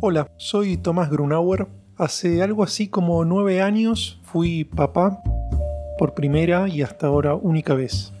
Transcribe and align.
Hola, 0.00 0.30
soy 0.36 0.76
Tomás 0.76 1.10
Grunauer. 1.10 1.66
Hace 1.96 2.40
algo 2.40 2.62
así 2.62 2.86
como 2.86 3.24
nueve 3.24 3.60
años 3.60 4.20
fui 4.22 4.62
papá 4.62 5.20
por 5.98 6.14
primera 6.14 6.68
y 6.68 6.82
hasta 6.82 7.08
ahora 7.08 7.34
única 7.34 7.74
vez. 7.74 8.12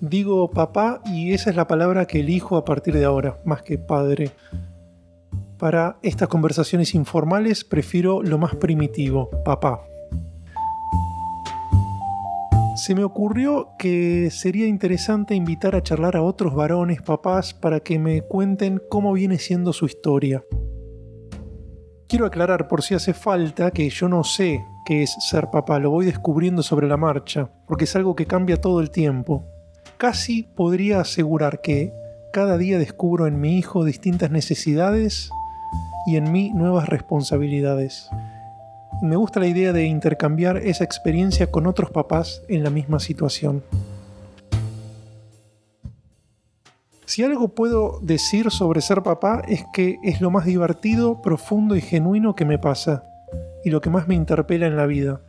Digo 0.00 0.50
papá 0.50 1.00
y 1.06 1.34
esa 1.34 1.50
es 1.50 1.56
la 1.56 1.68
palabra 1.68 2.06
que 2.06 2.18
elijo 2.18 2.56
a 2.56 2.64
partir 2.64 2.94
de 2.94 3.04
ahora, 3.04 3.38
más 3.44 3.62
que 3.62 3.78
padre. 3.78 4.32
Para 5.56 5.98
estas 6.02 6.26
conversaciones 6.26 6.96
informales 6.96 7.62
prefiero 7.62 8.20
lo 8.20 8.36
más 8.36 8.56
primitivo, 8.56 9.30
papá. 9.44 9.84
Se 12.74 12.96
me 12.96 13.04
ocurrió 13.04 13.68
que 13.78 14.30
sería 14.32 14.66
interesante 14.66 15.36
invitar 15.36 15.76
a 15.76 15.82
charlar 15.82 16.16
a 16.16 16.22
otros 16.22 16.56
varones, 16.56 17.02
papás, 17.02 17.54
para 17.54 17.78
que 17.78 18.00
me 18.00 18.22
cuenten 18.22 18.82
cómo 18.88 19.12
viene 19.12 19.38
siendo 19.38 19.72
su 19.72 19.86
historia. 19.86 20.42
Quiero 22.08 22.24
aclarar 22.24 22.68
por 22.68 22.82
si 22.82 22.94
hace 22.94 23.12
falta 23.12 23.70
que 23.70 23.90
yo 23.90 24.08
no 24.08 24.24
sé 24.24 24.64
qué 24.86 25.02
es 25.02 25.14
ser 25.28 25.50
papá, 25.50 25.78
lo 25.78 25.90
voy 25.90 26.06
descubriendo 26.06 26.62
sobre 26.62 26.88
la 26.88 26.96
marcha, 26.96 27.50
porque 27.66 27.84
es 27.84 27.94
algo 27.96 28.16
que 28.16 28.24
cambia 28.24 28.58
todo 28.58 28.80
el 28.80 28.90
tiempo. 28.90 29.44
Casi 29.98 30.44
podría 30.44 31.00
asegurar 31.00 31.60
que 31.60 31.92
cada 32.32 32.56
día 32.56 32.78
descubro 32.78 33.26
en 33.26 33.38
mi 33.38 33.58
hijo 33.58 33.84
distintas 33.84 34.30
necesidades 34.30 35.28
y 36.06 36.16
en 36.16 36.32
mí 36.32 36.50
nuevas 36.54 36.88
responsabilidades. 36.88 38.08
Me 39.02 39.16
gusta 39.16 39.38
la 39.38 39.46
idea 39.46 39.74
de 39.74 39.84
intercambiar 39.84 40.56
esa 40.56 40.84
experiencia 40.84 41.50
con 41.50 41.66
otros 41.66 41.90
papás 41.90 42.40
en 42.48 42.64
la 42.64 42.70
misma 42.70 43.00
situación. 43.00 43.62
Si 47.08 47.22
algo 47.22 47.48
puedo 47.48 48.00
decir 48.02 48.50
sobre 48.50 48.82
ser 48.82 49.02
papá 49.02 49.42
es 49.48 49.64
que 49.72 49.98
es 50.02 50.20
lo 50.20 50.30
más 50.30 50.44
divertido, 50.44 51.22
profundo 51.22 51.74
y 51.74 51.80
genuino 51.80 52.34
que 52.34 52.44
me 52.44 52.58
pasa, 52.58 53.02
y 53.64 53.70
lo 53.70 53.80
que 53.80 53.88
más 53.88 54.08
me 54.08 54.14
interpela 54.14 54.66
en 54.66 54.76
la 54.76 54.84
vida. 54.84 55.22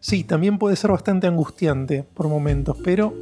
Sí, 0.00 0.24
también 0.24 0.56
puede 0.56 0.76
ser 0.76 0.90
bastante 0.90 1.26
angustiante 1.26 2.02
por 2.14 2.28
momentos, 2.28 2.78
pero 2.82 3.12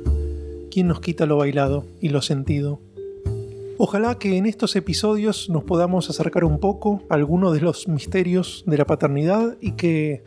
¿quién 0.70 0.86
nos 0.86 1.00
quita 1.00 1.26
lo 1.26 1.36
bailado 1.36 1.84
y 2.00 2.10
lo 2.10 2.22
sentido? 2.22 2.78
Ojalá 3.76 4.20
que 4.20 4.36
en 4.36 4.46
estos 4.46 4.76
episodios 4.76 5.50
nos 5.50 5.64
podamos 5.64 6.10
acercar 6.10 6.44
un 6.44 6.60
poco 6.60 7.02
a 7.10 7.14
algunos 7.14 7.54
de 7.54 7.60
los 7.60 7.88
misterios 7.88 8.62
de 8.68 8.78
la 8.78 8.84
paternidad 8.84 9.56
y 9.60 9.72
que, 9.72 10.22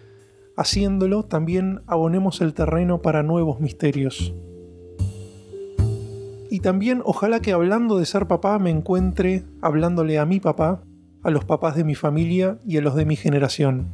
haciéndolo, 0.57 1.23
también 1.23 1.79
abonemos 1.87 2.41
el 2.41 2.53
terreno 2.53 3.01
para 3.01 3.23
nuevos 3.23 3.61
misterios. 3.61 4.33
Y 6.55 6.61
también 6.61 7.01
ojalá 7.03 7.41
que 7.41 7.51
hablando 7.51 7.97
de 7.97 8.05
ser 8.05 8.29
papá 8.29 8.57
me 8.59 8.69
encuentre 8.69 9.43
hablándole 9.61 10.19
a 10.19 10.25
mi 10.25 10.39
papá, 10.39 10.81
a 11.21 11.29
los 11.29 11.43
papás 11.43 11.75
de 11.75 11.83
mi 11.83 11.95
familia 11.95 12.59
y 12.65 12.77
a 12.77 12.81
los 12.81 12.95
de 12.95 13.03
mi 13.03 13.17
generación. 13.17 13.89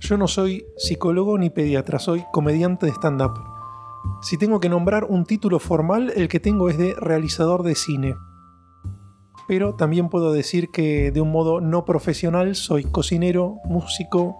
Yo 0.00 0.16
no 0.16 0.26
soy 0.28 0.64
psicólogo 0.78 1.36
ni 1.36 1.50
pediatra, 1.50 1.98
soy 1.98 2.24
comediante 2.32 2.86
de 2.86 2.92
stand-up. 2.92 3.34
Si 4.22 4.38
tengo 4.38 4.60
que 4.60 4.70
nombrar 4.70 5.04
un 5.04 5.26
título 5.26 5.58
formal, 5.58 6.10
el 6.16 6.28
que 6.28 6.40
tengo 6.40 6.70
es 6.70 6.78
de 6.78 6.94
realizador 6.94 7.64
de 7.64 7.74
cine. 7.74 8.14
Pero 9.46 9.74
también 9.74 10.08
puedo 10.08 10.32
decir 10.32 10.70
que 10.70 11.10
de 11.10 11.20
un 11.20 11.30
modo 11.30 11.60
no 11.60 11.84
profesional 11.84 12.54
soy 12.54 12.84
cocinero, 12.84 13.56
músico, 13.66 14.36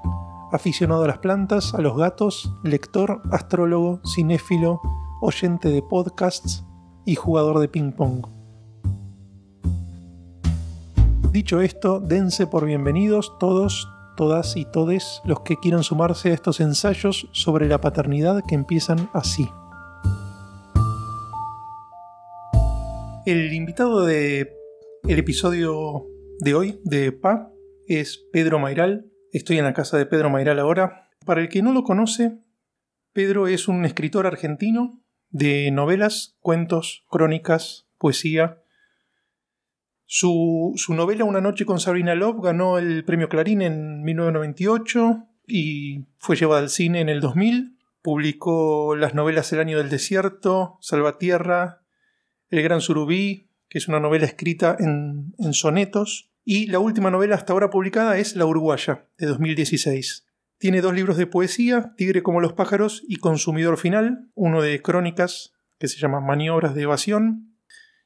aficionado 0.50 1.04
a 1.04 1.08
las 1.08 1.18
plantas, 1.18 1.74
a 1.74 1.82
los 1.82 1.94
gatos, 1.98 2.56
lector, 2.64 3.20
astrólogo, 3.30 4.00
cinéfilo, 4.06 4.80
oyente 5.20 5.68
de 5.68 5.82
podcasts 5.82 6.64
y 7.04 7.14
jugador 7.14 7.58
de 7.58 7.68
ping 7.68 7.92
pong. 7.92 8.26
Dicho 11.32 11.60
esto, 11.60 12.00
dense 12.00 12.46
por 12.46 12.66
bienvenidos 12.66 13.38
todos, 13.38 13.88
todas 14.16 14.56
y 14.56 14.64
todes 14.64 15.22
los 15.24 15.40
que 15.40 15.56
quieran 15.56 15.84
sumarse 15.84 16.30
a 16.30 16.34
estos 16.34 16.60
ensayos 16.60 17.28
sobre 17.32 17.68
la 17.68 17.80
paternidad 17.80 18.42
que 18.46 18.56
empiezan 18.56 19.08
así. 19.12 19.48
El 23.26 23.52
invitado 23.52 24.04
de 24.04 24.56
el 25.04 25.18
episodio 25.18 26.06
de 26.40 26.54
hoy 26.54 26.80
de 26.84 27.12
PA 27.12 27.52
es 27.86 28.26
Pedro 28.32 28.58
Mairal. 28.58 29.06
Estoy 29.32 29.58
en 29.58 29.64
la 29.64 29.72
casa 29.72 29.96
de 29.98 30.06
Pedro 30.06 30.30
Mairal 30.30 30.58
ahora. 30.58 31.08
Para 31.24 31.40
el 31.40 31.48
que 31.48 31.62
no 31.62 31.72
lo 31.72 31.84
conoce, 31.84 32.38
Pedro 33.12 33.46
es 33.46 33.68
un 33.68 33.84
escritor 33.84 34.26
argentino 34.26 34.99
de 35.30 35.70
novelas, 35.70 36.36
cuentos, 36.40 37.04
crónicas, 37.08 37.86
poesía. 37.98 38.62
Su, 40.06 40.72
su, 40.76 40.94
novela 40.94 41.24
Una 41.24 41.40
noche 41.40 41.64
con 41.64 41.78
Sabrina 41.78 42.14
Love 42.14 42.42
ganó 42.42 42.78
el 42.78 43.04
premio 43.04 43.28
Clarín 43.28 43.62
en 43.62 44.02
1998 44.02 45.26
y 45.46 46.06
fue 46.18 46.36
llevada 46.36 46.60
al 46.60 46.70
cine 46.70 47.00
en 47.00 47.08
el 47.08 47.20
2000. 47.20 47.78
Publicó 48.02 48.96
las 48.96 49.14
novelas 49.14 49.52
El 49.52 49.60
año 49.60 49.78
del 49.78 49.90
desierto, 49.90 50.78
Salvatierra, 50.80 51.82
el 52.48 52.62
Gran 52.62 52.80
Surubí, 52.80 53.50
que 53.68 53.78
es 53.78 53.88
una 53.88 54.00
novela 54.00 54.26
escrita 54.26 54.76
en, 54.78 55.34
sonetos, 55.52 56.30
y 56.44 56.66
la 56.66 56.80
última 56.80 57.10
novela 57.10 57.36
hasta 57.36 57.52
ahora 57.52 57.70
publicada 57.70 58.18
es 58.18 58.34
La 58.34 58.46
Uruguaya, 58.46 59.06
de 59.18 59.26
2016. 59.26 60.26
Tiene 60.60 60.82
dos 60.82 60.92
libros 60.92 61.16
de 61.16 61.26
poesía, 61.26 61.94
Tigre 61.96 62.22
como 62.22 62.42
los 62.42 62.52
pájaros 62.52 63.02
y 63.08 63.16
Consumidor 63.16 63.78
Final, 63.78 64.28
uno 64.34 64.60
de 64.60 64.82
crónicas 64.82 65.54
que 65.78 65.88
se 65.88 65.98
llama 65.98 66.20
Maniobras 66.20 66.74
de 66.74 66.82
Evasión, 66.82 67.56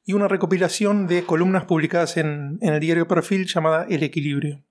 y 0.05 0.13
una 0.13 0.29
recopilación 0.29 1.09
de 1.09 1.25
columnas 1.25 1.65
publicadas 1.65 2.17
en, 2.17 2.59
el 2.61 2.79
diario 2.79 3.09
Perfil 3.09 3.47
llamada 3.47 3.87
El 3.91 4.05
Equilibrio. 4.05 4.63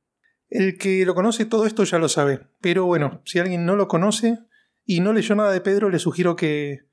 El 0.49 0.77
que 0.77 1.05
lo 1.05 1.13
conoce 1.13 1.43
todo 1.43 1.65
esto 1.65 1.83
ya 1.83 1.99
lo 1.99 2.07
sabe, 2.07 2.47
pero 2.61 2.85
bueno, 2.85 3.21
si 3.25 3.39
alguien 3.39 3.65
no 3.65 3.75
lo 3.75 3.89
conoce 3.89 4.39
y 4.85 5.01
no 5.01 5.11
leyó 5.11 5.35
nada 5.35 5.51
de 5.51 5.59
Pedro, 5.59 5.89
le 5.89 5.99
sugiero 5.99 6.37
que, 6.37 6.85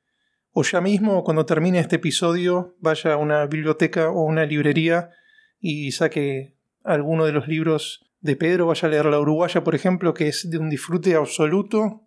o 0.51 0.65
ya 0.65 0.81
mismo 0.81 1.23
cuando 1.23 1.47
termine 1.47 1.79
este 1.79 1.97
episodio 1.97 2.75
vaya 2.81 3.13
a 3.13 3.17
una 3.17 3.47
biblioteca 3.47 4.11
o 4.11 4.25
una 4.25 4.45
librería 4.45 5.11
y 5.61 5.93
saque 5.93 6.57
alguno 6.83 7.27
de 7.27 7.33
los 7.33 7.47
libros 7.47 8.10
de 8.21 8.37
Pedro, 8.37 8.67
vaya 8.67 8.87
a 8.87 8.91
leer 8.91 9.07
La 9.07 9.21
Uruguaya, 9.21 9.65
por 9.65 9.75
ejemplo, 9.75 10.15
que 10.15 10.29
es 10.29 10.49
de 10.51 10.59
un 10.59 10.69
disfrute 10.69 11.15
absoluto. 11.15 12.07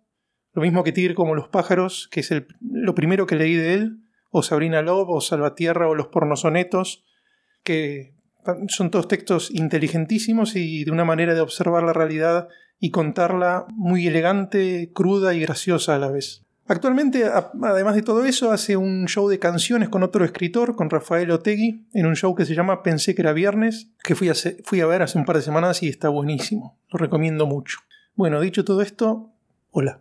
Lo 0.52 0.62
mismo 0.62 0.84
que 0.84 0.92
Tigre 0.92 1.14
como 1.14 1.34
los 1.34 1.48
pájaros, 1.48 2.08
que 2.10 2.20
es 2.20 2.30
el, 2.30 2.46
lo 2.60 2.94
primero 2.94 3.26
que 3.26 3.36
leí 3.36 3.54
de 3.54 3.74
él, 3.74 3.98
o 4.30 4.42
Sabrina 4.42 4.82
Lob, 4.82 5.10
o 5.10 5.20
Salvatierra, 5.20 5.88
o 5.88 5.94
los 5.94 6.08
pornosonetos, 6.08 7.04
que 7.62 8.14
son 8.68 8.90
todos 8.90 9.08
textos 9.08 9.50
inteligentísimos 9.50 10.54
y 10.54 10.84
de 10.84 10.90
una 10.90 11.04
manera 11.04 11.34
de 11.34 11.40
observar 11.40 11.82
la 11.82 11.92
realidad 11.92 12.48
y 12.78 12.90
contarla 12.90 13.66
muy 13.70 14.06
elegante, 14.06 14.90
cruda 14.92 15.34
y 15.34 15.40
graciosa 15.40 15.94
a 15.94 15.98
la 15.98 16.10
vez. 16.10 16.43
Actualmente, 16.66 17.24
además 17.24 17.94
de 17.94 18.02
todo 18.02 18.24
eso, 18.24 18.50
hace 18.50 18.76
un 18.76 19.06
show 19.06 19.28
de 19.28 19.38
canciones 19.38 19.90
con 19.90 20.02
otro 20.02 20.24
escritor, 20.24 20.76
con 20.76 20.88
Rafael 20.88 21.30
Otegui, 21.30 21.86
en 21.92 22.06
un 22.06 22.16
show 22.16 22.34
que 22.34 22.46
se 22.46 22.54
llama 22.54 22.82
Pensé 22.82 23.14
que 23.14 23.20
era 23.20 23.34
viernes, 23.34 23.88
que 24.02 24.14
fui 24.14 24.30
a, 24.30 24.34
fui 24.64 24.80
a 24.80 24.86
ver 24.86 25.02
hace 25.02 25.18
un 25.18 25.26
par 25.26 25.36
de 25.36 25.42
semanas 25.42 25.82
y 25.82 25.88
está 25.88 26.08
buenísimo. 26.08 26.78
Lo 26.90 26.98
recomiendo 26.98 27.46
mucho. 27.46 27.80
Bueno, 28.14 28.40
dicho 28.40 28.64
todo 28.64 28.80
esto, 28.80 29.30
hola. 29.72 30.00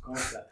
¿Cómo 0.00 0.16
estás, 0.16 0.44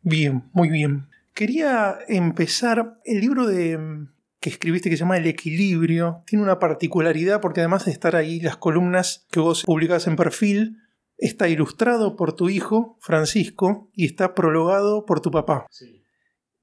Bien, 0.00 0.44
muy 0.52 0.70
bien. 0.70 1.06
Quería 1.34 1.98
empezar 2.08 2.98
el 3.04 3.20
libro 3.20 3.46
de, 3.46 4.06
que 4.40 4.50
escribiste 4.50 4.90
que 4.90 4.96
se 4.96 5.00
llama 5.00 5.18
El 5.18 5.26
Equilibrio. 5.26 6.22
Tiene 6.26 6.42
una 6.42 6.58
particularidad 6.58 7.40
porque 7.40 7.60
además 7.60 7.84
de 7.84 7.92
estar 7.92 8.16
ahí 8.16 8.40
las 8.40 8.56
columnas 8.56 9.26
que 9.30 9.40
vos 9.40 9.62
publicás 9.62 10.06
en 10.06 10.16
perfil, 10.16 10.78
está 11.26 11.48
ilustrado 11.48 12.16
por 12.16 12.34
tu 12.34 12.48
hijo, 12.48 12.96
Francisco, 13.00 13.90
y 13.94 14.06
está 14.06 14.34
prologado 14.34 15.06
por 15.06 15.20
tu 15.20 15.30
papá. 15.30 15.66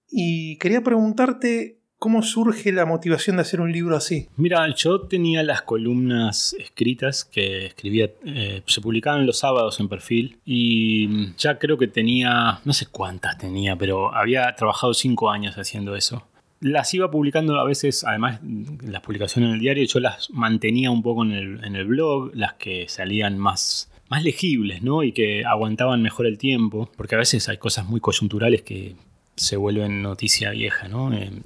Y 0.07 0.57
quería 0.57 0.81
preguntarte 0.81 1.79
cómo 1.97 2.23
surge 2.23 2.71
la 2.71 2.85
motivación 2.85 3.35
de 3.35 3.41
hacer 3.41 3.61
un 3.61 3.71
libro 3.71 3.95
así. 3.95 4.27
Mira, 4.37 4.73
yo 4.75 5.01
tenía 5.01 5.43
las 5.43 5.61
columnas 5.61 6.55
escritas 6.57 7.25
que 7.25 7.67
escribía, 7.67 8.09
eh, 8.23 8.63
se 8.65 8.81
publicaban 8.81 9.25
los 9.25 9.39
sábados 9.39 9.79
en 9.79 9.89
perfil 9.89 10.39
y 10.45 11.33
ya 11.35 11.59
creo 11.59 11.77
que 11.77 11.87
tenía, 11.87 12.61
no 12.63 12.73
sé 12.73 12.85
cuántas 12.87 13.37
tenía, 13.37 13.75
pero 13.75 14.15
había 14.15 14.55
trabajado 14.55 14.93
cinco 14.93 15.29
años 15.29 15.55
haciendo 15.57 15.95
eso 15.95 16.25
las 16.61 16.93
iba 16.93 17.09
publicando 17.09 17.57
a 17.57 17.63
veces, 17.63 18.03
además 18.03 18.41
las 18.81 19.01
publicaciones 19.01 19.47
en 19.47 19.53
el 19.53 19.61
diario, 19.61 19.85
yo 19.85 20.01
las 20.01 20.29
mantenía 20.31 20.91
un 20.91 21.01
poco 21.01 21.23
en 21.23 21.31
el, 21.31 21.63
en 21.63 21.77
el 21.77 21.85
blog, 21.85 22.31
las 22.33 22.55
que 22.55 22.87
salían 22.89 23.37
más 23.37 23.89
más 24.09 24.23
legibles, 24.23 24.81
¿no? 24.81 25.03
Y 25.03 25.11
que 25.11 25.45
aguantaban 25.45 26.01
mejor 26.01 26.25
el 26.25 26.37
tiempo, 26.37 26.89
porque 26.97 27.15
a 27.15 27.19
veces 27.19 27.47
hay 27.47 27.57
cosas 27.57 27.87
muy 27.87 27.99
coyunturales 28.01 28.63
que 28.63 28.95
se 29.35 29.55
vuelven 29.55 30.01
noticia 30.01 30.49
vieja, 30.51 30.87
¿no? 30.87 31.13
En, 31.13 31.43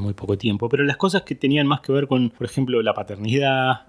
muy 0.00 0.14
poco 0.14 0.38
tiempo. 0.38 0.68
Pero 0.68 0.84
las 0.84 0.96
cosas 0.96 1.22
que 1.22 1.34
tenían 1.34 1.66
más 1.66 1.80
que 1.80 1.92
ver 1.92 2.06
con, 2.06 2.30
por 2.30 2.46
ejemplo, 2.46 2.80
la 2.82 2.94
paternidad 2.94 3.86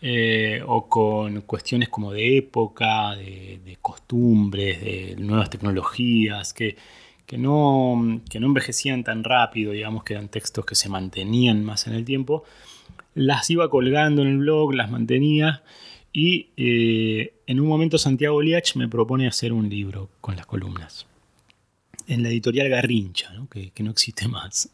eh, 0.00 0.62
o 0.66 0.88
con 0.88 1.42
cuestiones 1.42 1.88
como 1.88 2.12
de 2.12 2.36
época, 2.38 3.14
de, 3.14 3.78
costumbres, 3.80 4.80
de 4.80 5.16
nuevas 5.18 5.48
tecnologías, 5.48 6.52
que, 6.52 6.76
que, 7.24 7.38
no, 7.38 8.20
que 8.28 8.40
no 8.40 8.48
envejecían 8.48 9.04
tan 9.04 9.22
rápido, 9.22 9.72
digamos, 9.72 10.02
que 10.02 10.14
eran 10.14 10.28
textos 10.28 10.66
que 10.66 10.74
se 10.74 10.88
mantenían 10.88 11.64
más 11.64 11.86
en 11.86 11.94
el 11.94 12.04
tiempo, 12.04 12.44
las 13.14 13.48
iba 13.50 13.70
colgando 13.70 14.22
en 14.22 14.28
el 14.28 14.38
blog, 14.38 14.74
las 14.74 14.90
mantenía 14.90 15.62
y 16.12 16.50
eh, 16.56 17.34
en 17.46 17.60
un 17.60 17.66
momento 17.66 17.96
Santiago 17.96 18.42
Liach 18.42 18.76
me 18.76 18.88
propone 18.88 19.26
hacer 19.26 19.52
un 19.52 19.68
libro 19.68 20.10
con 20.20 20.36
las 20.36 20.46
columnas. 20.46 21.06
En 22.06 22.22
la 22.22 22.28
editorial 22.28 22.68
Garrincha, 22.68 23.32
Que, 23.50 23.72
no 23.82 23.90
existe 23.90 24.28
más. 24.28 24.68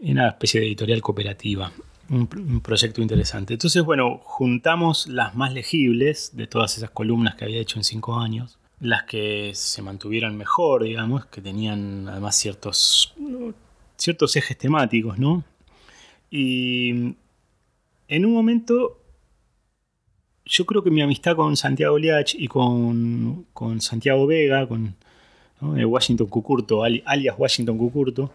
Una 0.00 0.28
especie 0.28 0.60
de 0.60 0.66
editorial 0.68 1.02
cooperativa. 1.02 1.72
Un, 2.08 2.28
un, 2.34 2.60
proyecto 2.60 3.02
interesante. 3.02 3.54
Entonces, 3.54 3.84
bueno, 3.84 4.20
juntamos 4.24 5.06
las 5.06 5.34
más 5.34 5.52
legibles 5.52 6.30
de 6.34 6.46
todas 6.46 6.76
esas 6.76 6.90
columnas 6.90 7.34
que 7.34 7.44
había 7.44 7.60
hecho 7.60 7.78
en 7.78 7.84
cinco 7.84 8.18
años. 8.18 8.58
Las 8.80 9.04
que 9.04 9.52
se 9.54 9.82
mantuvieron 9.82 10.36
mejor, 10.36 10.84
digamos, 10.84 11.26
que 11.26 11.40
tenían 11.42 12.08
además 12.08 12.36
ciertos, 12.36 13.14
ciertos 13.96 14.34
ejes 14.34 14.56
temáticos, 14.56 15.18
¿no? 15.18 15.44
Y 16.30 17.14
en 18.08 18.26
un 18.26 18.32
momento 18.32 18.99
yo 20.50 20.66
creo 20.66 20.82
que 20.82 20.90
mi 20.90 21.00
amistad 21.00 21.36
con 21.36 21.56
Santiago 21.56 21.96
Liach 21.96 22.34
y 22.34 22.48
con, 22.48 23.46
Santiago 23.78 24.26
Vega, 24.26 24.66
con 24.66 24.96
Washington 25.60 26.26
Cucurto, 26.26 26.82
alias 26.82 27.36
Washington 27.38 27.78
Cucurto, 27.78 28.32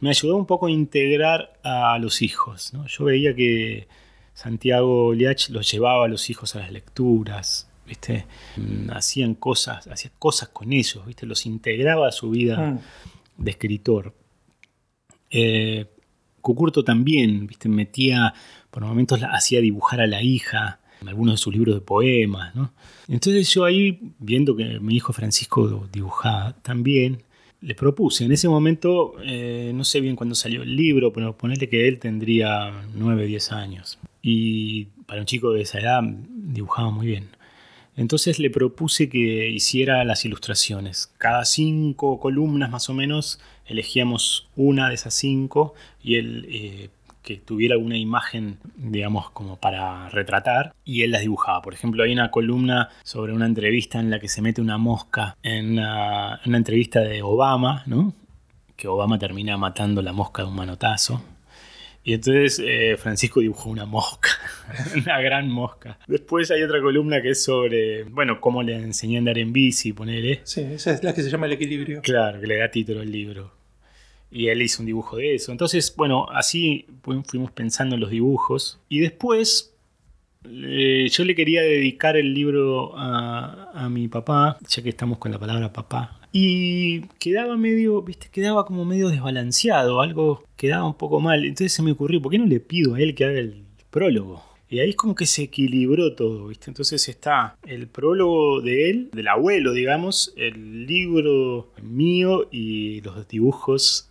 me 0.00 0.10
ayudó 0.10 0.36
un 0.36 0.46
poco 0.46 0.66
a 0.66 0.70
integrar 0.70 1.52
a 1.62 1.96
los 2.00 2.22
hijos. 2.22 2.72
Yo 2.88 3.04
veía 3.04 3.36
que 3.36 3.86
Santiago 4.34 5.14
Liach 5.14 5.50
los 5.50 5.70
llevaba 5.70 6.06
a 6.06 6.08
los 6.08 6.28
hijos 6.28 6.56
a 6.56 6.58
las 6.58 6.72
lecturas, 6.72 7.68
¿viste? 7.86 8.26
Mm, 8.56 8.90
hacían 8.90 9.34
cosas, 9.34 9.86
hacía 9.86 10.10
cosas 10.18 10.48
con 10.48 10.72
ellos, 10.72 11.06
¿viste? 11.06 11.24
los 11.24 11.46
integraba 11.46 12.08
a 12.08 12.12
su 12.12 12.30
vida 12.30 12.58
mm. 12.58 12.78
de 13.44 13.50
escritor. 13.52 14.12
Eh, 15.30 15.86
Cucurto 16.40 16.82
también, 16.82 17.46
¿viste? 17.46 17.68
metía, 17.68 18.34
por 18.72 18.84
momentos 18.84 19.20
hacía 19.22 19.60
dibujar 19.60 20.00
a 20.00 20.08
la 20.08 20.20
hija, 20.20 20.80
algunos 21.08 21.34
de 21.34 21.38
sus 21.38 21.52
libros 21.52 21.74
de 21.74 21.80
poemas. 21.80 22.54
¿no? 22.54 22.72
Entonces 23.08 23.48
yo 23.52 23.64
ahí, 23.64 24.00
viendo 24.18 24.56
que 24.56 24.80
mi 24.80 24.96
hijo 24.96 25.12
Francisco 25.12 25.88
dibujaba 25.92 26.54
también, 26.62 27.22
le 27.60 27.74
propuse. 27.74 28.24
En 28.24 28.32
ese 28.32 28.48
momento, 28.48 29.14
eh, 29.22 29.72
no 29.74 29.84
sé 29.84 30.00
bien 30.00 30.16
cuándo 30.16 30.34
salió 30.34 30.62
el 30.62 30.76
libro, 30.76 31.12
pero 31.12 31.36
ponerle 31.36 31.68
que 31.68 31.88
él 31.88 31.98
tendría 31.98 32.84
9, 32.94 33.26
10 33.26 33.52
años. 33.52 33.98
Y 34.22 34.86
para 35.06 35.20
un 35.20 35.26
chico 35.26 35.52
de 35.52 35.62
esa 35.62 35.80
edad 35.80 36.02
dibujaba 36.02 36.90
muy 36.90 37.06
bien. 37.06 37.28
Entonces 37.96 38.38
le 38.38 38.50
propuse 38.50 39.08
que 39.08 39.48
hiciera 39.50 40.04
las 40.04 40.24
ilustraciones. 40.24 41.12
Cada 41.18 41.44
cinco 41.44 42.18
columnas 42.18 42.70
más 42.70 42.90
o 42.90 42.94
menos 42.94 43.40
elegíamos 43.66 44.48
una 44.56 44.88
de 44.88 44.96
esas 44.96 45.14
cinco 45.14 45.74
y 46.02 46.16
él 46.16 46.46
eh, 46.50 46.88
que 47.24 47.38
tuviera 47.38 47.74
alguna 47.74 47.96
imagen, 47.96 48.58
digamos, 48.76 49.30
como 49.30 49.56
para 49.56 50.10
retratar, 50.10 50.74
y 50.84 51.02
él 51.02 51.10
las 51.10 51.22
dibujaba. 51.22 51.62
Por 51.62 51.72
ejemplo, 51.72 52.04
hay 52.04 52.12
una 52.12 52.30
columna 52.30 52.90
sobre 53.02 53.32
una 53.32 53.46
entrevista 53.46 53.98
en 53.98 54.10
la 54.10 54.20
que 54.20 54.28
se 54.28 54.42
mete 54.42 54.60
una 54.60 54.76
mosca 54.76 55.36
en 55.42 55.72
una, 55.72 56.40
entrevista 56.44 57.00
de 57.00 57.22
Obama, 57.22 57.82
¿no? 57.86 58.14
Que 58.76 58.88
Obama 58.88 59.18
termina 59.18 59.56
matando 59.56 60.02
la 60.02 60.12
mosca 60.12 60.42
de 60.42 60.48
un 60.48 60.56
manotazo. 60.56 61.24
Y 62.06 62.12
entonces 62.12 62.62
eh, 62.62 62.98
Francisco 62.98 63.40
dibujó 63.40 63.70
una 63.70 63.86
mosca, 63.86 64.28
una 64.94 65.18
gran 65.22 65.48
mosca. 65.48 65.98
Después 66.06 66.50
hay 66.50 66.62
otra 66.62 66.82
columna 66.82 67.22
que 67.22 67.30
es 67.30 67.42
sobre, 67.42 68.04
bueno, 68.04 68.38
cómo 68.42 68.62
le 68.62 68.76
enseñé 68.76 69.16
a 69.16 69.18
andar 69.20 69.38
en 69.38 69.54
bici, 69.54 69.94
ponele. 69.94 70.42
Sí, 70.44 70.60
esa 70.60 70.90
es 70.90 71.02
la 71.02 71.14
que 71.14 71.22
se 71.22 71.30
llama 71.30 71.46
El 71.46 71.52
Equilibrio. 71.52 72.02
Claro, 72.02 72.38
que 72.38 72.46
le 72.46 72.58
da 72.58 72.70
título 72.70 73.00
al 73.00 73.10
libro 73.10 73.53
y 74.34 74.48
él 74.48 74.60
hizo 74.62 74.82
un 74.82 74.86
dibujo 74.86 75.16
de 75.16 75.36
eso. 75.36 75.52
Entonces, 75.52 75.94
bueno, 75.96 76.26
así 76.30 76.86
fuimos 77.02 77.52
pensando 77.52 77.94
en 77.94 78.00
los 78.00 78.10
dibujos. 78.10 78.80
Y 78.88 78.98
después 78.98 79.72
eh, 80.50 81.08
yo 81.08 81.24
le 81.24 81.36
quería 81.36 81.62
dedicar 81.62 82.16
el 82.16 82.34
libro 82.34 82.92
a, 82.96 83.88
mi 83.88 84.08
papá, 84.08 84.58
ya 84.68 84.82
que 84.82 84.88
estamos 84.88 85.18
con 85.18 85.30
la 85.30 85.38
palabra 85.38 85.72
papá. 85.72 86.18
Y 86.32 87.02
quedaba 87.20 87.56
medio, 87.56 88.02
viste, 88.02 88.28
quedaba 88.32 88.66
como 88.66 88.84
medio 88.84 89.08
desbalanceado, 89.08 90.00
algo 90.00 90.42
quedaba 90.56 90.84
un 90.84 90.94
poco 90.94 91.20
mal. 91.20 91.44
Entonces 91.44 91.72
se 91.72 91.82
me 91.82 91.92
ocurrió, 91.92 92.20
¿por 92.20 92.32
qué 92.32 92.38
no 92.38 92.46
le 92.46 92.58
pido 92.58 92.96
a 92.96 93.00
él 93.00 93.14
que 93.14 93.24
haga 93.24 93.38
el 93.38 93.62
prólogo? 93.90 94.42
Y 94.68 94.80
ahí 94.80 94.90
es 94.90 94.96
como 94.96 95.14
que 95.14 95.26
se 95.26 95.44
equilibró 95.44 96.16
todo, 96.16 96.48
¿viste? 96.48 96.70
Entonces 96.70 97.08
está 97.08 97.56
el 97.64 97.86
prólogo 97.86 98.60
de 98.60 98.90
él, 98.90 99.10
del 99.12 99.28
abuelo, 99.28 99.72
digamos, 99.72 100.34
el 100.36 100.86
libro 100.86 101.70
mío 101.80 102.48
y 102.50 103.00
los 103.02 103.28
dibujos 103.28 104.10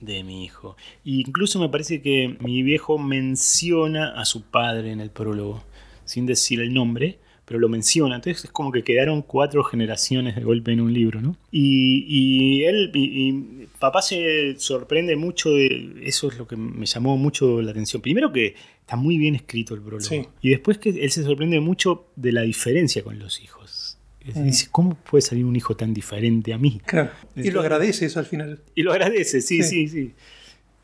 de 0.00 0.22
mi 0.24 0.44
hijo. 0.44 0.76
incluso 1.04 1.58
me 1.58 1.68
parece 1.68 2.02
que 2.02 2.36
mi 2.40 2.62
viejo 2.62 2.98
menciona 2.98 4.20
a 4.20 4.24
su 4.24 4.42
padre 4.42 4.92
en 4.92 5.00
el 5.00 5.10
prólogo, 5.10 5.62
sin 6.04 6.26
decir 6.26 6.60
el 6.60 6.74
nombre, 6.74 7.18
pero 7.46 7.60
lo 7.60 7.68
menciona. 7.68 8.16
Entonces 8.16 8.44
es 8.44 8.50
como 8.50 8.72
que 8.72 8.82
quedaron 8.82 9.22
cuatro 9.22 9.64
generaciones 9.64 10.34
de 10.34 10.42
golpe 10.42 10.72
en 10.72 10.80
un 10.80 10.92
libro, 10.92 11.22
¿no? 11.22 11.36
Y, 11.50 12.64
él, 12.64 12.90
y, 12.92 13.66
papá 13.78 14.02
se 14.02 14.56
sorprende 14.58 15.16
mucho 15.16 15.50
de 15.50 16.02
eso, 16.02 16.28
es 16.28 16.38
lo 16.38 16.46
que 16.46 16.56
me 16.56 16.86
llamó 16.86 17.16
mucho 17.16 17.62
la 17.62 17.70
atención. 17.70 18.02
Primero 18.02 18.32
que 18.32 18.54
está 18.80 18.96
muy 18.96 19.16
bien 19.16 19.36
escrito 19.36 19.74
el 19.74 19.80
prólogo. 19.80 20.30
Y 20.42 20.50
después 20.50 20.78
que 20.78 20.90
él 20.90 21.10
se 21.10 21.22
sorprende 21.22 21.60
mucho 21.60 22.08
de 22.16 22.32
la 22.32 22.42
diferencia 22.42 23.02
con 23.02 23.18
los 23.18 23.40
hijos. 23.40 23.95
Mm. 24.34 24.44
Dice, 24.44 24.68
¿cómo 24.70 24.94
puede 24.94 25.22
salir 25.22 25.44
un 25.44 25.56
hijo 25.56 25.76
tan 25.76 25.94
diferente 25.94 26.52
a 26.52 26.58
mí? 26.58 26.80
Claro. 26.84 27.10
Y 27.34 27.50
lo 27.50 27.60
agradece 27.60 28.06
eso 28.06 28.18
al 28.18 28.26
final. 28.26 28.60
Y 28.74 28.82
lo 28.82 28.92
agradece, 28.92 29.40
sí, 29.40 29.62
sí, 29.62 29.88
sí. 29.88 30.12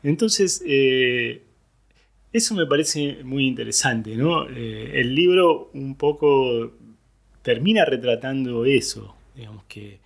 Entonces, 0.03 0.63
eh, 0.65 1.41
eso 2.31 2.55
me 2.55 2.65
parece 2.65 3.23
muy 3.23 3.45
interesante, 3.45 4.15
¿no? 4.15 4.49
Eh, 4.49 4.91
el 4.95 5.13
libro 5.13 5.69
un 5.73 5.95
poco 5.95 6.73
termina 7.41 7.85
retratando 7.85 8.65
eso, 8.65 9.15
digamos 9.35 9.63
que 9.65 10.02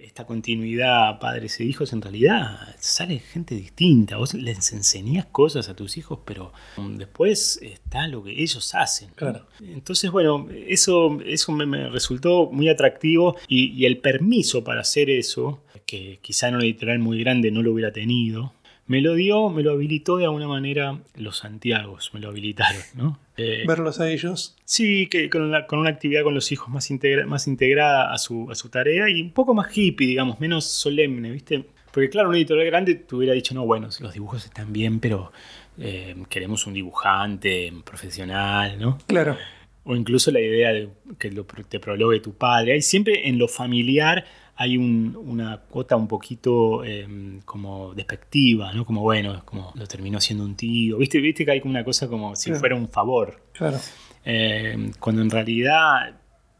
esta 0.00 0.26
continuidad 0.26 1.18
padres 1.18 1.58
e 1.60 1.64
hijos, 1.64 1.92
en 1.92 2.02
realidad 2.02 2.74
sale 2.78 3.18
gente 3.18 3.54
distinta. 3.54 4.16
Vos 4.16 4.34
les 4.34 4.72
enseñás 4.72 5.26
cosas 5.26 5.68
a 5.68 5.76
tus 5.76 5.96
hijos, 5.96 6.20
pero 6.24 6.52
después 6.96 7.58
está 7.62 8.06
lo 8.08 8.22
que 8.22 8.42
ellos 8.42 8.74
hacen. 8.74 9.10
Claro. 9.14 9.46
Entonces, 9.60 10.10
bueno, 10.10 10.48
eso, 10.50 11.18
eso 11.24 11.52
me, 11.52 11.88
resultó 11.88 12.50
muy 12.50 12.68
atractivo 12.68 13.36
y, 13.48 13.84
el 13.86 13.98
permiso 13.98 14.62
para 14.62 14.82
hacer 14.82 15.10
eso, 15.10 15.62
que 15.86 16.18
quizá 16.22 16.48
en 16.48 16.56
una 16.56 16.64
editorial 16.64 16.98
muy 16.98 17.18
grande 17.20 17.50
no 17.50 17.62
lo 17.62 17.72
hubiera 17.72 17.92
tenido, 17.92 18.52
me 18.92 19.00
lo 19.00 19.14
dio, 19.14 19.48
me 19.48 19.62
lo 19.62 19.72
habilitó 19.72 20.18
de 20.18 20.24
alguna 20.24 20.46
manera 20.46 20.98
los 21.14 21.38
Santiagos, 21.38 22.10
me 22.12 22.20
lo 22.20 22.28
habilitaron, 22.28 22.82
¿no? 22.94 23.18
Eh, 23.38 23.64
Verlos 23.66 24.00
a 24.00 24.10
ellos. 24.10 24.54
Sí, 24.66 25.06
que 25.06 25.30
con, 25.30 25.40
una 25.44 25.88
actividad 25.88 26.22
con 26.24 26.34
los 26.34 26.52
hijos 26.52 26.68
más, 26.68 26.90
más 27.26 27.48
integrada 27.48 28.12
a 28.12 28.18
su, 28.18 28.50
a 28.50 28.54
su 28.54 28.68
tarea 28.68 29.08
y 29.08 29.22
un 29.22 29.30
poco 29.30 29.54
más 29.54 29.74
hippie, 29.74 30.06
digamos, 30.06 30.40
menos 30.40 30.66
solemne, 30.66 31.30
¿viste? 31.30 31.64
Porque 31.90 32.10
claro, 32.10 32.28
un 32.28 32.34
editorial 32.34 32.66
grande 32.66 32.96
te 32.96 33.16
hubiera 33.16 33.32
dicho, 33.32 33.54
no, 33.54 33.64
bueno, 33.64 33.88
los 33.98 34.12
dibujos 34.12 34.44
están 34.44 34.74
bien, 34.74 35.00
pero 35.00 35.32
eh, 35.78 36.14
queremos 36.28 36.66
un 36.66 36.74
dibujante 36.74 37.72
profesional, 37.86 38.78
¿no? 38.78 38.98
Claro. 39.06 39.38
O 39.84 39.96
incluso 39.96 40.30
la 40.30 40.40
idea 40.40 40.70
de 40.70 40.90
que 41.18 41.30
lo, 41.30 41.46
te 41.46 41.80
prologue 41.80 42.20
tu 42.20 42.34
padre. 42.34 42.74
Hay 42.74 42.82
siempre 42.82 43.26
en 43.26 43.38
lo 43.38 43.48
familiar 43.48 44.26
hay 44.56 44.76
una 44.76 45.58
cuota 45.68 45.96
un 45.96 46.06
poquito 46.06 46.84
em, 46.84 47.40
como 47.40 47.94
despectiva, 47.94 48.72
¿no? 48.72 48.84
Como 48.84 49.00
bueno, 49.00 49.42
como 49.44 49.72
lo 49.74 49.86
terminó 49.86 50.20
siendo 50.20 50.44
un 50.44 50.54
tío. 50.54 50.98
¿Viste, 50.98 51.20
¿Viste 51.20 51.44
que 51.44 51.52
hay 51.52 51.62
una 51.64 51.84
cosa 51.84 52.08
como 52.08 52.36
si 52.36 52.52
fuera 52.52 52.76
un 52.76 52.88
favor? 52.88 53.42
Claro. 53.52 53.78
Em, 54.24 54.92
cuando 55.00 55.22
en 55.22 55.30
realidad 55.30 56.14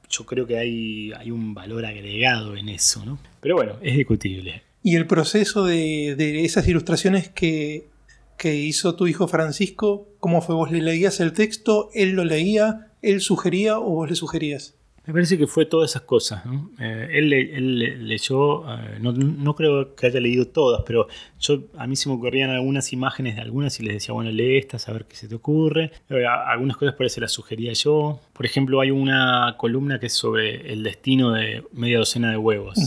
yo 0.08 0.26
creo 0.26 0.46
que 0.46 0.58
hay, 0.58 1.12
hay 1.12 1.30
un 1.30 1.54
valor 1.54 1.84
agregado 1.84 2.56
en 2.56 2.68
eso, 2.68 3.04
¿no? 3.04 3.18
Pero 3.40 3.56
bueno, 3.56 3.74
es 3.82 3.96
discutible. 3.96 4.62
¿Y 4.82 4.96
el 4.96 5.06
proceso 5.06 5.64
de, 5.64 6.16
de 6.16 6.44
esas 6.44 6.66
ilustraciones 6.66 7.28
que, 7.28 7.88
que 8.36 8.56
hizo 8.56 8.96
tu 8.96 9.06
hijo 9.06 9.28
Francisco, 9.28 10.08
cómo 10.18 10.42
fue? 10.42 10.54
¿Vos 10.54 10.72
le 10.72 10.80
leías 10.80 11.20
el 11.20 11.32
texto, 11.32 11.90
él 11.94 12.12
lo 12.12 12.24
leía, 12.24 12.88
él 13.00 13.20
sugería 13.20 13.78
o 13.78 13.90
vos 13.90 14.10
le 14.10 14.16
sugerías? 14.16 14.74
Me 15.04 15.12
parece 15.12 15.36
que 15.36 15.48
fue 15.48 15.66
todas 15.66 15.90
esas 15.90 16.02
cosas. 16.02 16.44
Eh, 16.78 17.08
él, 17.12 18.06
leyó, 18.06 18.64
eh, 18.72 18.98
no, 19.00 19.54
creo 19.56 19.96
que 19.96 20.06
haya 20.06 20.20
leído 20.20 20.46
todas, 20.46 20.82
pero 20.86 21.08
yo 21.40 21.64
a 21.76 21.88
mí 21.88 21.96
se 21.96 22.08
me 22.08 22.14
ocurrían 22.14 22.50
algunas 22.50 22.92
imágenes 22.92 23.34
de 23.34 23.42
algunas 23.42 23.80
y 23.80 23.82
les 23.82 23.94
decía, 23.94 24.14
bueno, 24.14 24.30
lee 24.30 24.58
estas 24.58 24.88
a 24.88 24.92
ver 24.92 25.06
qué 25.06 25.16
se 25.16 25.26
te 25.26 25.34
ocurre. 25.34 25.90
Eh, 26.08 26.24
algunas 26.24 26.76
cosas 26.76 26.94
por 26.94 27.06
las 27.20 27.32
sugería 27.32 27.72
yo. 27.72 28.20
Por 28.32 28.46
ejemplo, 28.46 28.80
hay 28.80 28.92
una 28.92 29.56
columna 29.58 29.98
que 29.98 30.06
es 30.06 30.12
sobre 30.12 30.72
el 30.72 30.84
destino 30.84 31.32
de 31.32 31.64
media 31.72 31.98
docena 31.98 32.30
de 32.30 32.36
huevos. 32.36 32.78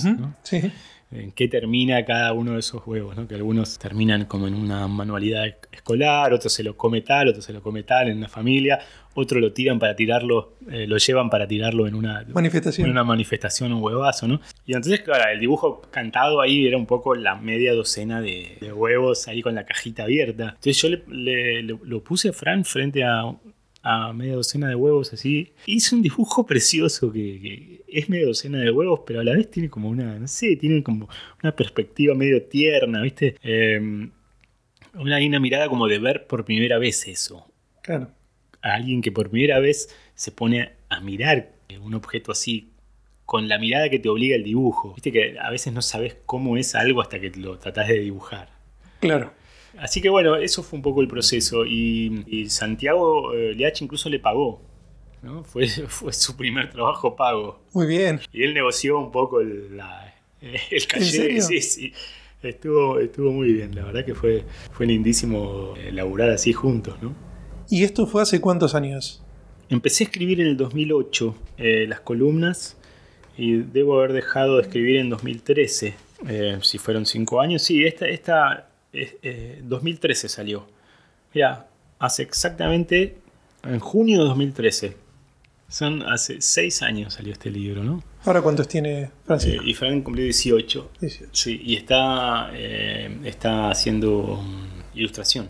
sí 0.44 0.72
en 1.12 1.32
qué 1.32 1.48
termina 1.48 2.04
cada 2.06 2.34
uno 2.34 2.54
de 2.54 2.60
esos 2.60 2.86
huevos, 2.86 3.16
¿no? 3.16 3.28
que 3.28 3.36
algunos 3.36 3.78
terminan 3.78 4.26
como 4.26 4.48
en 4.48 4.56
una 4.56 4.88
manualidad 4.88 5.46
escolar, 5.72 6.34
otros 6.34 6.52
se 6.52 6.64
lo 6.64 6.76
come 6.76 7.02
tal, 7.02 7.30
otros 7.30 7.46
se 7.46 7.54
lo 7.54 7.62
come 7.62 7.84
tal 7.84 8.10
en 8.10 8.18
una 8.18 8.28
familia, 8.28 8.80
otro 9.16 9.40
lo 9.40 9.54
tiran 9.54 9.80
para 9.80 9.96
tirarlo, 9.96 10.58
eh, 10.70 10.86
lo 10.88 10.98
llevan 10.98 11.30
para 11.30 11.48
tirarlo 11.48 11.88
en 11.88 11.96
una 11.96 12.26
manifestación, 12.34 12.86
en 12.86 12.92
una 12.92 13.04
manifestación, 13.04 13.74
un 13.74 13.82
huevazo, 13.82 14.28
¿no? 14.28 14.42
Y 14.66 14.74
entonces, 14.74 15.02
claro, 15.02 15.32
el 15.32 15.40
dibujo 15.40 15.82
cantado 15.90 16.42
ahí 16.42 16.68
era 16.68 16.78
un 16.78 16.86
poco 16.86 17.16
la 17.16 17.36
media 17.36 17.74
docena 17.74 18.22
de, 18.22 18.58
huevos 18.76 19.28
ahí 19.28 19.42
con 19.42 19.56
la 19.56 19.66
cajita 19.66 20.04
abierta. 20.04 20.50
Entonces 20.50 20.82
yo 20.82 20.90
le, 21.08 21.64
lo 21.64 22.04
puse 22.04 22.30
a 22.30 22.34
Fran 22.34 22.66
frente 22.66 23.04
a, 23.04 23.34
a 23.82 24.12
media 24.14 24.36
docena 24.36 24.68
de 24.68 24.76
huevos 24.76 25.14
así. 25.14 25.54
Hice 25.66 25.96
un 25.96 26.02
dibujo 26.02 26.46
precioso 26.48 27.12
que, 27.12 27.86
es 27.88 28.10
media 28.10 28.26
docena 28.26 28.58
de 28.58 28.70
huevos, 28.70 29.02
pero 29.08 29.22
a 29.22 29.24
la 29.24 29.34
vez 29.34 29.50
tiene 29.50 29.70
como 29.70 29.88
una, 29.88 30.20
no 30.20 30.28
sé, 30.28 30.58
tiene 30.58 30.84
como 30.84 31.08
una 31.42 31.56
perspectiva 31.56 32.14
medio 32.16 32.44
tierna, 32.44 33.02
¿viste? 33.02 33.38
Eh, 33.42 33.80
una, 34.96 35.18
una 35.20 35.40
mirada 35.40 35.70
como 35.70 35.88
de 35.88 36.00
ver 36.00 36.28
por 36.28 36.44
primera 36.44 36.78
vez 36.78 37.08
eso. 37.08 37.50
Claro 37.82 38.10
a 38.66 38.74
alguien 38.74 39.02
que 39.02 39.12
por 39.12 39.30
primera 39.30 39.60
vez 39.60 39.96
se 40.16 40.32
pone 40.32 40.72
a 40.90 41.00
mirar 41.00 41.52
un 41.82 41.94
objeto 41.94 42.32
así 42.32 42.72
con 43.26 43.48
la 43.48 43.60
mirada 43.60 43.90
que 43.90 44.00
te 44.00 44.10
obliga 44.10 44.36
el 44.36 44.44
dibujo. 44.44 44.94
Viste 44.94 45.12
que 45.12 45.38
a 45.40 45.52
veces 45.52 45.72
no 45.72 45.82
sabes 45.82 46.18
cómo 46.26 46.58
es 46.58 46.74
algo 46.74 47.02
hasta 47.02 47.20
que 47.20 47.30
lo 47.30 47.60
tratás 47.60 47.88
de 47.88 48.00
dibujar. 48.00 48.50
Claro. 49.00 49.34
Así 49.78 50.02
que 50.02 50.10
bueno, 50.10 50.36
eso 50.36 50.64
fue 50.64 50.78
un 50.78 50.84
poco 50.84 51.02
el 51.02 51.08
proceso. 51.08 51.64
Y, 51.66 52.48
Santiago 52.50 53.34
eh, 53.34 53.54
Leach 53.54 53.82
incluso 53.82 54.10
le 54.10 54.20
pagó. 54.20 54.62
¿no? 55.22 55.44
Fue, 55.44 55.68
fue 55.88 56.12
su 56.12 56.36
primer 56.36 56.72
trabajo 56.72 57.16
pago. 57.16 57.62
Muy 57.74 57.86
bien. 57.86 58.20
Y 58.34 58.44
él 58.44 58.54
negoció 58.56 58.98
un 58.98 59.12
poco 59.12 59.42
el, 59.42 59.78
la, 59.78 60.16
el 60.42 60.88
caché. 60.88 61.40
Sí, 61.42 61.62
sí. 61.62 61.94
Estuvo, 62.42 63.00
estuvo 63.00 63.32
muy 63.32 63.54
bien. 63.54 63.76
La 63.76 63.86
verdad 63.86 64.06
que 64.06 64.16
fue, 64.16 64.44
fue 64.72 64.88
lindísimo 64.88 65.76
eh, 65.78 65.92
laburar 65.92 66.30
así 66.32 66.52
juntos, 66.52 66.96
¿no? 67.02 67.25
¿Y 67.70 67.84
esto 67.84 68.06
fue 68.06 68.22
hace 68.22 68.40
cuántos 68.40 68.76
años? 68.76 69.22
Empecé 69.70 70.04
a 70.04 70.08
escribir 70.08 70.42
en 70.42 70.48
el 70.48 70.58
2008 70.58 71.36
eh, 71.58 71.86
las 71.88 72.00
columnas 72.02 72.78
y 73.38 73.58
debo 73.58 73.98
haber 73.98 74.14
dejado 74.14 74.58
de 74.58 74.62
escribir 74.64 74.98
en 74.98 75.10
2013. 75.10 75.96
Eh, 76.28 76.60
si 76.62 76.78
fueron 76.78 77.06
cinco 77.06 77.42
años, 77.42 77.64
sí, 77.64 77.84
esta, 77.84 78.08
esta 78.08 78.70
2013 79.64 80.28
eh, 80.28 80.30
salió. 80.30 80.68
Mira, 81.34 81.68
hace 82.00 82.24
exactamente 82.24 83.18
en 83.64 83.80
junio 83.80 84.20
de 84.20 84.26
2013. 84.26 84.98
Son 85.68 86.04
hace 86.04 86.42
seis 86.42 86.84
años 86.84 87.16
salió 87.16 87.34
este 87.34 87.50
libro, 87.50 87.84
¿no? 87.84 88.04
¿Ahora 88.24 88.42
cuántos 88.44 88.68
tiene 88.68 89.10
Francisco? 89.26 89.64
y 89.66 89.74
Fran 89.74 90.02
cumplió 90.02 90.24
18. 90.24 90.92
18. 91.02 91.30
Sí, 91.34 91.60
y 91.64 91.76
está, 91.76 92.56
está 92.56 93.72
haciendo 93.72 94.44
ilustración. 94.94 95.50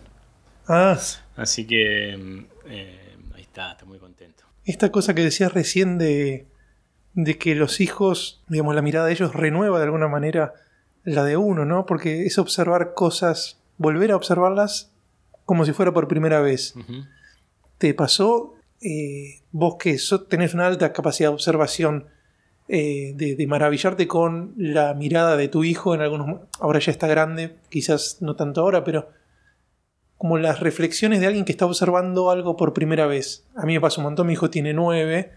Ah. 0.66 0.98
Así 1.36 1.66
que 1.66 2.16
mm, 2.16 2.44
eh, 2.70 3.16
ahí 3.34 3.42
está, 3.42 3.72
está 3.72 3.84
muy 3.84 3.98
contento. 3.98 4.44
Esta 4.64 4.90
cosa 4.90 5.14
que 5.14 5.22
decías 5.22 5.52
recién 5.52 5.98
de, 5.98 6.46
de 7.14 7.38
que 7.38 7.54
los 7.54 7.80
hijos, 7.80 8.42
digamos, 8.48 8.74
la 8.74 8.82
mirada 8.82 9.06
de 9.06 9.12
ellos 9.12 9.34
renueva 9.34 9.78
de 9.78 9.84
alguna 9.84 10.08
manera 10.08 10.54
la 11.04 11.24
de 11.24 11.36
uno, 11.36 11.64
¿no? 11.64 11.86
Porque 11.86 12.26
es 12.26 12.38
observar 12.38 12.94
cosas, 12.94 13.58
volver 13.78 14.10
a 14.10 14.16
observarlas 14.16 14.90
como 15.44 15.64
si 15.64 15.72
fuera 15.72 15.92
por 15.92 16.08
primera 16.08 16.40
vez. 16.40 16.74
¿Te 17.78 17.94
pasó 17.94 18.54
eh, 18.80 19.40
vos 19.52 19.76
que 19.78 19.96
tenés 20.28 20.52
una 20.54 20.66
alta 20.66 20.92
capacidad 20.92 21.30
de 21.30 21.34
observación, 21.34 22.06
eh, 22.68 23.12
de, 23.14 23.36
de, 23.36 23.46
maravillarte 23.46 24.08
con 24.08 24.52
la 24.56 24.92
mirada 24.94 25.36
de 25.36 25.48
tu 25.48 25.62
hijo 25.62 25.94
en 25.94 26.00
algunos... 26.00 26.40
Ahora 26.58 26.80
ya 26.80 26.90
está 26.90 27.06
grande, 27.06 27.56
quizás 27.70 28.18
no 28.20 28.34
tanto 28.34 28.60
ahora, 28.60 28.82
pero 28.82 29.08
como 30.18 30.38
las 30.38 30.60
reflexiones 30.60 31.20
de 31.20 31.26
alguien 31.26 31.44
que 31.44 31.52
está 31.52 31.66
observando 31.66 32.30
algo 32.30 32.56
por 32.56 32.72
primera 32.72 33.06
vez. 33.06 33.44
A 33.54 33.66
mí 33.66 33.74
me 33.74 33.80
pasa 33.80 34.00
un 34.00 34.04
montón, 34.04 34.26
mi 34.26 34.32
hijo 34.32 34.50
tiene 34.50 34.72
nueve 34.72 35.32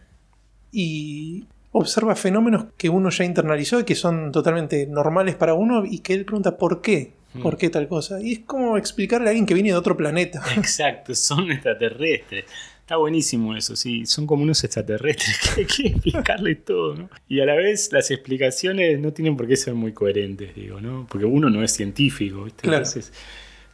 y 0.72 1.46
observa 1.72 2.16
fenómenos 2.16 2.66
que 2.78 2.90
uno 2.90 3.10
ya 3.10 3.26
internalizó 3.26 3.80
y 3.80 3.84
que 3.84 3.96
son 3.96 4.32
totalmente 4.32 4.88
normales 4.88 5.36
para 5.36 5.54
uno 5.54 5.84
y 5.86 6.00
que 6.00 6.14
él 6.14 6.26
pregunta 6.26 6.58
¿por 6.58 6.82
qué? 6.82 7.14
Hmm. 7.34 7.42
¿Por 7.42 7.58
qué 7.58 7.70
tal 7.70 7.88
cosa? 7.88 8.22
Y 8.22 8.34
es 8.34 8.40
como 8.40 8.78
explicarle 8.78 9.28
a 9.28 9.30
alguien 9.32 9.46
que 9.46 9.54
viene 9.54 9.70
de 9.70 9.76
otro 9.76 9.96
planeta. 9.96 10.42
Exacto, 10.58 11.14
son 11.14 11.52
extraterrestres. 11.52 12.46
Está 12.80 12.98
buenísimo 12.98 13.56
eso, 13.56 13.76
sí, 13.76 14.08
son 14.08 14.26
como 14.26 14.42
unos 14.42 14.64
extraterrestres 14.64 15.38
que 15.54 15.62
hay 15.62 15.68
que 15.68 15.88
explicarle 15.90 16.56
todo, 16.56 16.96
¿no? 16.96 17.10
Y 17.28 17.40
a 17.40 17.46
la 17.46 17.54
vez 17.54 17.92
las 17.92 18.10
explicaciones 18.10 19.00
no 19.00 19.14
tienen 19.14 19.38
por 19.38 19.48
qué 19.48 19.58
ser 19.58 19.76
muy 19.76 19.94
coherentes, 19.94 20.56
digo, 20.56 20.82
¿no? 20.82 21.06
Porque 21.08 21.26
uno 21.26 21.52
no 21.52 21.64
es 21.64 21.72
científico, 21.72 22.46
¿viste? 22.46 22.64
Claro. 22.64 22.78
Entonces 22.78 23.14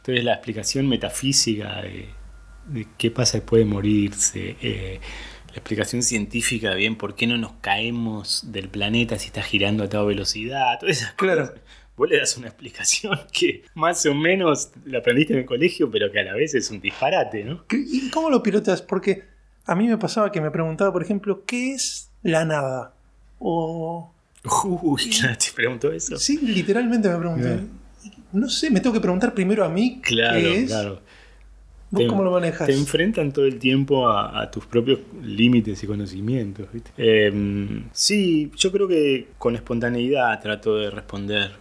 la 0.06 0.34
explicación 0.34 0.88
metafísica 0.88 1.82
de, 1.82 2.86
qué 2.98 3.10
pasa 3.10 3.38
después 3.38 3.60
de 3.60 3.70
morirse, 3.70 4.56
eh, 4.60 5.00
la 5.48 5.54
explicación 5.54 6.02
científica 6.02 6.70
de 6.70 6.76
bien 6.76 6.96
por 6.96 7.14
qué 7.14 7.26
no 7.26 7.36
nos 7.38 7.52
caemos 7.60 8.52
del 8.52 8.68
planeta 8.68 9.18
si 9.18 9.26
está 9.26 9.42
girando 9.42 9.84
a 9.84 9.88
toda 9.88 10.04
velocidad, 10.04 10.78
todas 10.78 10.98
esas 10.98 11.12
claro. 11.14 11.52
Vos 11.96 12.10
le 12.10 12.18
das 12.18 12.36
una 12.36 12.48
explicación 12.48 13.18
que 13.32 13.64
más 13.74 14.04
o 14.04 14.14
menos 14.14 14.70
la 14.84 14.98
aprendiste 14.98 15.32
en 15.32 15.40
el 15.40 15.46
colegio, 15.46 15.90
pero 15.90 16.12
que 16.12 16.20
a 16.20 16.24
la 16.24 16.34
vez 16.34 16.54
es 16.54 16.70
un 16.70 16.80
disparate, 16.80 17.42
¿no? 17.42 17.64
¿Y 17.70 18.10
cómo 18.10 18.28
lo 18.28 18.42
pilotas? 18.42 18.82
Porque 18.82 19.24
a 19.64 19.74
mí 19.74 19.88
me 19.88 19.96
pasaba 19.96 20.30
que 20.30 20.42
me 20.42 20.50
preguntaba, 20.50 20.92
por 20.92 21.02
ejemplo, 21.02 21.44
¿qué 21.46 21.72
es 21.72 22.10
la 22.22 22.44
nada? 22.44 22.94
O... 23.38 24.12
Uy, 24.64 25.10
¿te 25.38 25.52
preguntó 25.54 25.90
eso? 25.90 26.18
Sí, 26.18 26.38
literalmente 26.38 27.08
me 27.08 27.16
pregunté 27.16 27.60
no 28.36 28.48
sé, 28.48 28.70
me 28.70 28.80
tengo 28.80 28.94
que 28.94 29.00
preguntar 29.00 29.34
primero 29.34 29.64
a 29.64 29.68
mí. 29.68 30.00
Claro, 30.02 30.40
claro. 30.66 31.00
¿Vos 31.90 32.04
cómo 32.08 32.22
lo 32.24 32.32
manejas? 32.32 32.66
Te 32.66 32.74
enfrentan 32.74 33.32
todo 33.32 33.44
el 33.46 33.58
tiempo 33.58 34.08
a, 34.08 34.50
tus 34.50 34.66
propios 34.66 35.00
límites 35.22 35.82
y 35.82 35.86
conocimientos. 35.86 36.66
Em, 36.96 37.84
sí, 37.92 38.50
yo 38.56 38.72
creo 38.72 38.88
que 38.88 39.28
con 39.38 39.54
espontaneidad 39.54 40.40
trato 40.40 40.76
de 40.76 40.90
responder. 40.90 41.52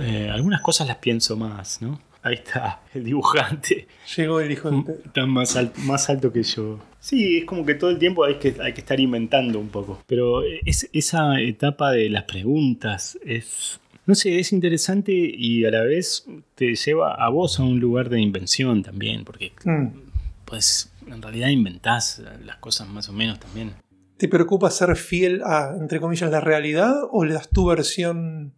Eh, 0.00 0.30
algunas 0.30 0.60
cosas 0.60 0.86
las 0.86 0.96
pienso 0.96 1.36
más, 1.36 1.80
¿no? 1.80 1.98
Ahí 2.22 2.34
está, 2.34 2.82
el 2.94 3.04
dibujante. 3.04 3.88
Llegó 4.16 4.40
el 4.40 4.52
hijo 4.52 4.70
de 4.70 4.92
Está 5.06 5.26
más, 5.26 5.58
más 5.78 6.08
alto 6.08 6.32
que 6.32 6.42
yo. 6.42 6.78
Sí, 7.00 7.38
es 7.38 7.44
como 7.46 7.66
que 7.66 7.74
todo 7.74 7.90
el 7.90 7.98
tiempo 7.98 8.24
hay 8.24 8.36
que, 8.36 8.54
hay 8.62 8.74
que 8.74 8.80
estar 8.80 9.00
inventando 9.00 9.58
un 9.58 9.70
poco. 9.70 10.02
Pero 10.06 10.42
es, 10.44 10.88
esa 10.92 11.40
etapa 11.40 11.90
de 11.90 12.08
las 12.10 12.24
preguntas 12.24 13.18
es 13.24 13.80
no 14.06 14.14
sé, 14.14 14.38
es 14.38 14.52
interesante 14.52 15.12
y 15.12 15.64
a 15.64 15.70
la 15.70 15.82
vez 15.82 16.26
te 16.54 16.74
lleva 16.74 17.14
a 17.14 17.28
vos 17.28 17.60
a 17.60 17.62
un 17.62 17.78
lugar 17.78 18.08
de 18.08 18.20
invención 18.20 18.82
también, 18.82 19.24
porque 19.24 19.52
mm. 19.64 19.88
pues 20.44 20.92
en 21.06 21.22
realidad 21.22 21.48
inventás 21.48 22.22
las 22.44 22.56
cosas 22.56 22.88
más 22.88 23.08
o 23.08 23.12
menos 23.12 23.38
también. 23.38 23.74
¿Te 24.16 24.28
preocupa 24.28 24.70
ser 24.70 24.94
fiel 24.96 25.42
a, 25.44 25.74
entre 25.78 26.00
comillas, 26.00 26.30
la 26.30 26.40
realidad 26.40 26.94
o 27.10 27.24
le 27.24 27.34
das 27.34 27.48
tu 27.48 27.66
versión? 27.66 28.52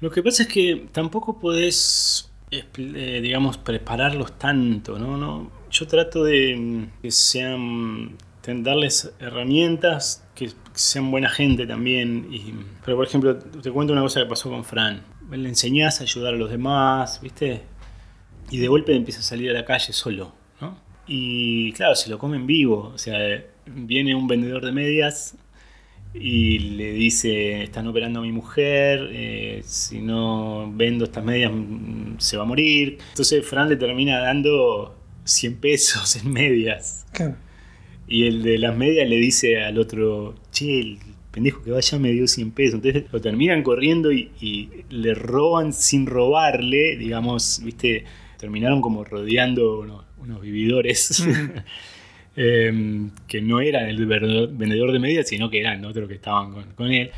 Lo 0.00 0.10
que 0.10 0.22
pasa 0.22 0.44
es 0.44 0.48
que 0.48 0.86
tampoco 0.92 1.38
podés, 1.40 2.30
eh, 2.50 3.20
digamos, 3.22 3.58
prepararlos 3.58 4.38
tanto, 4.38 4.98
¿no? 4.98 5.16
¿no? 5.16 5.50
Yo 5.70 5.86
trato 5.86 6.22
de 6.24 6.88
que 7.02 7.10
sean 7.10 8.16
darles 8.46 9.12
herramientas 9.18 10.24
que 10.34 10.50
sean 10.76 11.10
buena 11.10 11.28
gente 11.28 11.66
también. 11.66 12.28
Y, 12.30 12.54
pero 12.84 12.96
por 12.96 13.06
ejemplo, 13.06 13.36
te 13.36 13.70
cuento 13.70 13.92
una 13.92 14.02
cosa 14.02 14.20
que 14.20 14.26
pasó 14.26 14.50
con 14.50 14.64
Fran. 14.64 15.02
Le 15.30 15.48
enseñás 15.48 16.00
a 16.00 16.04
ayudar 16.04 16.34
a 16.34 16.36
los 16.36 16.50
demás, 16.50 17.20
¿viste? 17.20 17.62
Y 18.50 18.58
de 18.58 18.68
golpe 18.68 18.94
empieza 18.94 19.20
a 19.20 19.22
salir 19.22 19.50
a 19.50 19.54
la 19.54 19.64
calle 19.64 19.92
solo, 19.92 20.32
¿no? 20.60 20.78
Y 21.08 21.72
claro, 21.72 21.96
se 21.96 22.10
lo 22.10 22.18
comen 22.18 22.46
vivo. 22.46 22.92
O 22.94 22.98
sea, 22.98 23.18
viene 23.66 24.14
un 24.14 24.28
vendedor 24.28 24.64
de 24.64 24.72
medias 24.72 25.36
y 26.14 26.58
le 26.58 26.92
dice, 26.92 27.62
están 27.64 27.86
operando 27.88 28.20
a 28.20 28.22
mi 28.22 28.32
mujer, 28.32 29.08
eh, 29.12 29.62
si 29.64 30.00
no 30.00 30.72
vendo 30.74 31.04
estas 31.04 31.24
medias 31.24 31.52
mm, 31.52 32.18
se 32.18 32.36
va 32.36 32.44
a 32.44 32.46
morir. 32.46 32.98
Entonces 33.10 33.44
Fran 33.46 33.68
le 33.68 33.76
termina 33.76 34.20
dando 34.20 34.96
100 35.24 35.56
pesos 35.56 36.16
en 36.16 36.32
medias. 36.32 37.06
Y 38.08 38.26
el 38.26 38.42
de 38.42 38.58
las 38.58 38.76
medias 38.76 39.08
le 39.08 39.16
dice 39.16 39.62
al 39.62 39.78
otro, 39.78 40.36
che, 40.56 40.80
el 40.80 40.98
pendejo 41.30 41.62
que 41.62 41.70
vaya 41.70 41.98
me 41.98 42.12
dio 42.12 42.26
100 42.26 42.50
pesos. 42.52 42.74
Entonces 42.76 43.04
lo 43.12 43.20
terminan 43.20 43.62
corriendo 43.62 44.10
y, 44.10 44.70
le 44.88 45.14
roban 45.14 45.72
sin 45.72 46.06
robarle, 46.06 46.96
digamos, 46.96 47.60
viste, 47.62 48.04
terminaron 48.38 48.80
como 48.80 49.04
rodeando 49.04 49.80
unos, 50.18 50.40
vividores. 50.40 51.24
Em, 52.38 53.12
que 53.26 53.40
no 53.40 53.62
eran 53.62 53.86
el 53.86 54.04
vendedor 54.04 54.92
de 54.92 54.98
medias, 54.98 55.26
sino 55.26 55.48
que 55.48 55.58
eran 55.58 55.82
otros 55.86 56.06
que 56.06 56.16
estaban 56.16 56.52
con, 56.74 56.92
él. 56.92 57.10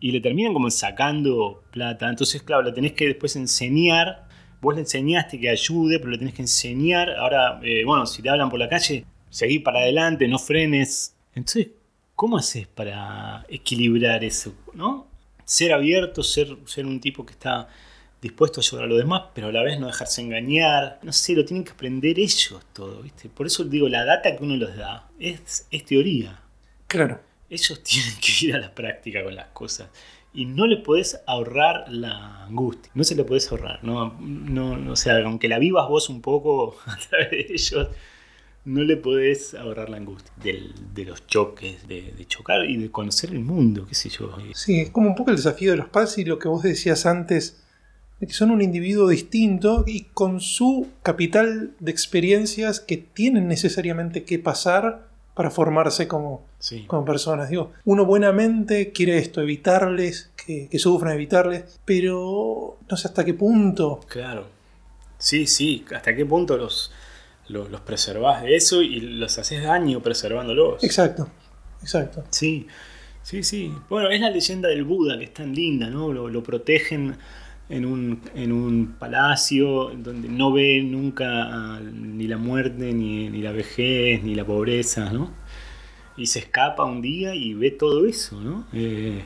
Y 0.00 0.10
le 0.10 0.20
terminan 0.20 0.52
como 0.52 0.68
sacando 0.68 1.62
plata. 1.70 2.10
Entonces, 2.10 2.42
claro, 2.42 2.64
le 2.64 2.72
tenés 2.72 2.92
que 2.92 3.06
después 3.06 3.36
enseñar. 3.36 4.26
Vos 4.60 4.74
le 4.74 4.80
enseñaste 4.80 5.38
que 5.38 5.48
ayude, 5.48 6.00
pero 6.00 6.10
le 6.10 6.18
tenés 6.18 6.34
que 6.34 6.42
enseñar. 6.42 7.10
Ahora, 7.10 7.60
eh, 7.62 7.84
bueno, 7.84 8.04
si 8.04 8.20
te 8.20 8.28
hablan 8.28 8.50
por 8.50 8.58
la 8.58 8.68
calle, 8.68 9.04
seguir 9.30 9.62
para 9.62 9.78
adelante, 9.78 10.26
no 10.26 10.40
frenes. 10.40 11.16
Entonces, 11.36 11.68
¿cómo 12.14 12.38
haces 12.38 12.66
para 12.66 13.44
equilibrar 13.48 14.24
eso? 14.24 14.54
¿no? 14.74 15.06
Ser 15.44 15.72
abierto, 15.72 16.22
ser, 16.22 16.56
ser 16.66 16.86
un 16.86 17.00
tipo 17.00 17.24
que 17.26 17.32
está 17.32 17.68
dispuesto 18.24 18.60
a 18.60 18.62
ayudar 18.62 18.84
a 18.84 18.88
los 18.88 18.98
demás, 18.98 19.24
pero 19.34 19.48
a 19.48 19.52
la 19.52 19.62
vez 19.62 19.78
no 19.78 19.86
dejarse 19.86 20.22
engañar. 20.22 20.98
No 21.02 21.12
sé, 21.12 21.34
lo 21.34 21.44
tienen 21.44 21.62
que 21.62 21.72
aprender 21.72 22.18
ellos 22.18 22.58
todo, 22.72 23.02
¿viste? 23.02 23.28
Por 23.28 23.46
eso 23.46 23.64
digo, 23.64 23.88
la 23.88 24.04
data 24.04 24.34
que 24.34 24.42
uno 24.42 24.56
les 24.56 24.74
da 24.76 25.08
es, 25.18 25.66
es 25.70 25.84
teoría. 25.84 26.40
Claro. 26.86 27.20
Ellos 27.50 27.82
tienen 27.84 28.14
que 28.20 28.46
ir 28.46 28.54
a 28.54 28.58
la 28.58 28.74
práctica 28.74 29.22
con 29.22 29.34
las 29.34 29.48
cosas. 29.48 29.88
Y 30.32 30.46
no 30.46 30.66
le 30.66 30.78
podés 30.78 31.20
ahorrar 31.26 31.84
la 31.88 32.44
angustia. 32.44 32.90
No 32.94 33.04
se 33.04 33.14
le 33.14 33.24
podés 33.24 33.50
ahorrar. 33.52 33.84
No, 33.84 34.16
no, 34.18 34.90
o 34.90 34.96
sea, 34.96 35.18
aunque 35.18 35.46
la 35.46 35.58
vivas 35.58 35.88
vos 35.88 36.08
un 36.08 36.22
poco 36.22 36.76
a 36.86 36.96
través 36.96 37.30
de 37.30 37.46
ellos, 37.50 37.88
no 38.64 38.82
le 38.82 38.96
podés 38.96 39.54
ahorrar 39.54 39.90
la 39.90 39.98
angustia 39.98 40.32
de 40.94 41.04
los 41.04 41.26
choques, 41.26 41.86
de, 41.86 42.14
chocar 42.26 42.64
y 42.68 42.76
de 42.76 42.90
conocer 42.90 43.30
el 43.30 43.40
mundo, 43.40 43.86
qué 43.86 43.94
sé 43.94 44.08
yo. 44.08 44.34
Sí, 44.54 44.80
es 44.80 44.90
como 44.90 45.08
un 45.08 45.14
poco 45.14 45.30
el 45.30 45.36
desafío 45.36 45.72
de 45.72 45.76
los 45.76 45.88
padres 45.88 46.16
y 46.18 46.24
lo 46.24 46.38
que 46.38 46.48
vos 46.48 46.62
decías 46.62 47.04
antes, 47.04 47.62
de 48.20 48.26
que 48.26 48.32
son 48.32 48.50
un 48.50 48.62
individuo 48.62 49.08
distinto 49.08 49.84
y 49.86 50.04
con 50.14 50.40
su 50.40 50.88
capital 51.02 51.72
de 51.78 51.90
experiencias 51.90 52.80
que 52.80 52.96
tienen 52.96 53.48
necesariamente 53.48 54.24
que 54.24 54.38
pasar 54.38 55.08
para 55.34 55.50
formarse 55.50 56.08
como, 56.08 56.46
como 56.86 57.04
personas. 57.04 57.50
Digo, 57.50 57.72
uno 57.84 58.06
buenamente 58.06 58.92
quiere 58.92 59.18
esto, 59.18 59.42
evitarles, 59.42 60.30
que, 60.36 60.68
que 60.68 60.78
sufran, 60.78 61.12
evitarles, 61.12 61.80
pero 61.84 62.78
no 62.88 62.96
sé 62.96 63.08
hasta 63.08 63.24
qué 63.24 63.34
punto. 63.34 64.00
Claro. 64.08 64.46
Sí, 65.18 65.46
sí, 65.46 65.84
hasta 65.94 66.14
qué 66.14 66.24
punto 66.24 66.56
los 66.56 66.92
los, 67.48 67.70
los 67.70 67.80
preservás 67.82 68.42
de 68.42 68.56
eso 68.56 68.82
y 68.82 69.00
los 69.00 69.38
haces 69.38 69.62
daño 69.62 70.00
preservándolos. 70.00 70.82
Exacto, 70.82 71.28
exacto. 71.82 72.24
Sí, 72.30 72.66
sí, 73.22 73.42
sí. 73.42 73.72
Bueno, 73.88 74.10
es 74.10 74.20
la 74.20 74.30
leyenda 74.30 74.68
del 74.68 74.84
Buda 74.84 75.18
que 75.18 75.24
es 75.24 75.34
tan 75.34 75.54
linda, 75.54 75.88
¿no? 75.88 76.12
Lo, 76.12 76.42
protegen 76.42 77.16
en 77.68 77.84
un, 77.84 78.22
en 78.34 78.52
un, 78.52 78.96
palacio 78.98 79.90
donde 79.96 80.28
no 80.28 80.52
ve 80.52 80.82
nunca 80.82 81.80
ni 81.80 82.26
la 82.26 82.38
muerte, 82.38 82.92
ni, 82.92 83.28
la 83.40 83.52
vejez, 83.52 84.22
ni 84.22 84.34
la 84.34 84.44
pobreza, 84.44 85.12
¿no? 85.12 85.32
Y 86.16 86.26
se 86.26 86.38
escapa 86.38 86.84
un 86.84 87.02
día 87.02 87.34
y 87.34 87.54
ve 87.54 87.72
todo 87.72 88.06
eso, 88.06 88.40
¿no? 88.40 88.66
Eh, 88.72 89.22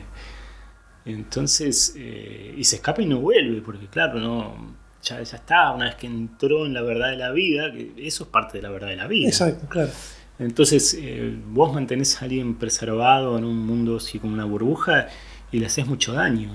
entonces, 1.05 1.93
eh, 1.97 2.55
y 2.57 2.63
se 2.63 2.77
escapa 2.77 3.01
y 3.01 3.05
no 3.05 3.19
vuelve, 3.19 3.61
porque 3.61 3.87
claro, 3.87 4.19
no 4.19 4.75
ya, 5.01 5.19
está, 5.21 5.71
una 5.71 5.85
vez 5.85 5.95
que 5.95 6.07
entró 6.07 6.65
en 6.65 6.73
la 6.73 6.81
verdad 6.81 7.11
de 7.11 7.17
la 7.17 7.31
vida, 7.31 7.71
que 7.71 7.93
eso 7.97 8.23
es 8.23 8.29
parte 8.29 8.57
de 8.57 8.63
la 8.63 8.69
verdad 8.69 8.89
de 8.89 8.95
la 8.95 9.07
vida. 9.07 9.27
Exacto, 9.27 9.67
claro. 9.67 9.91
Entonces, 10.39 10.97
eh, 10.99 11.37
vos 11.47 11.73
mantenés 11.73 12.21
a 12.21 12.25
alguien 12.25 12.55
preservado 12.55 13.37
en 13.37 13.43
un 13.43 13.57
mundo 13.57 13.97
así 13.97 14.19
como 14.19 14.33
una 14.33 14.45
burbuja 14.45 15.07
y 15.51 15.59
le 15.59 15.65
haces 15.65 15.85
mucho 15.85 16.13
daño. 16.13 16.49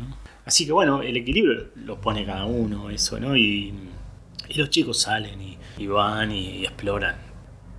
Así 0.47 0.67
que 0.67 0.73
bueno, 0.73 1.03
el 1.03 1.17
equilibrio 1.17 1.69
lo 1.77 2.01
pone 2.01 2.25
cada 2.25 2.47
uno, 2.47 2.91
eso, 2.91 3.21
¿no? 3.21 3.37
Y, 3.37 3.75
los 4.57 4.69
chicos 4.69 5.01
salen 5.01 5.41
y, 5.79 5.87
van 5.87 6.31
y, 6.31 6.65
exploran. 6.65 7.17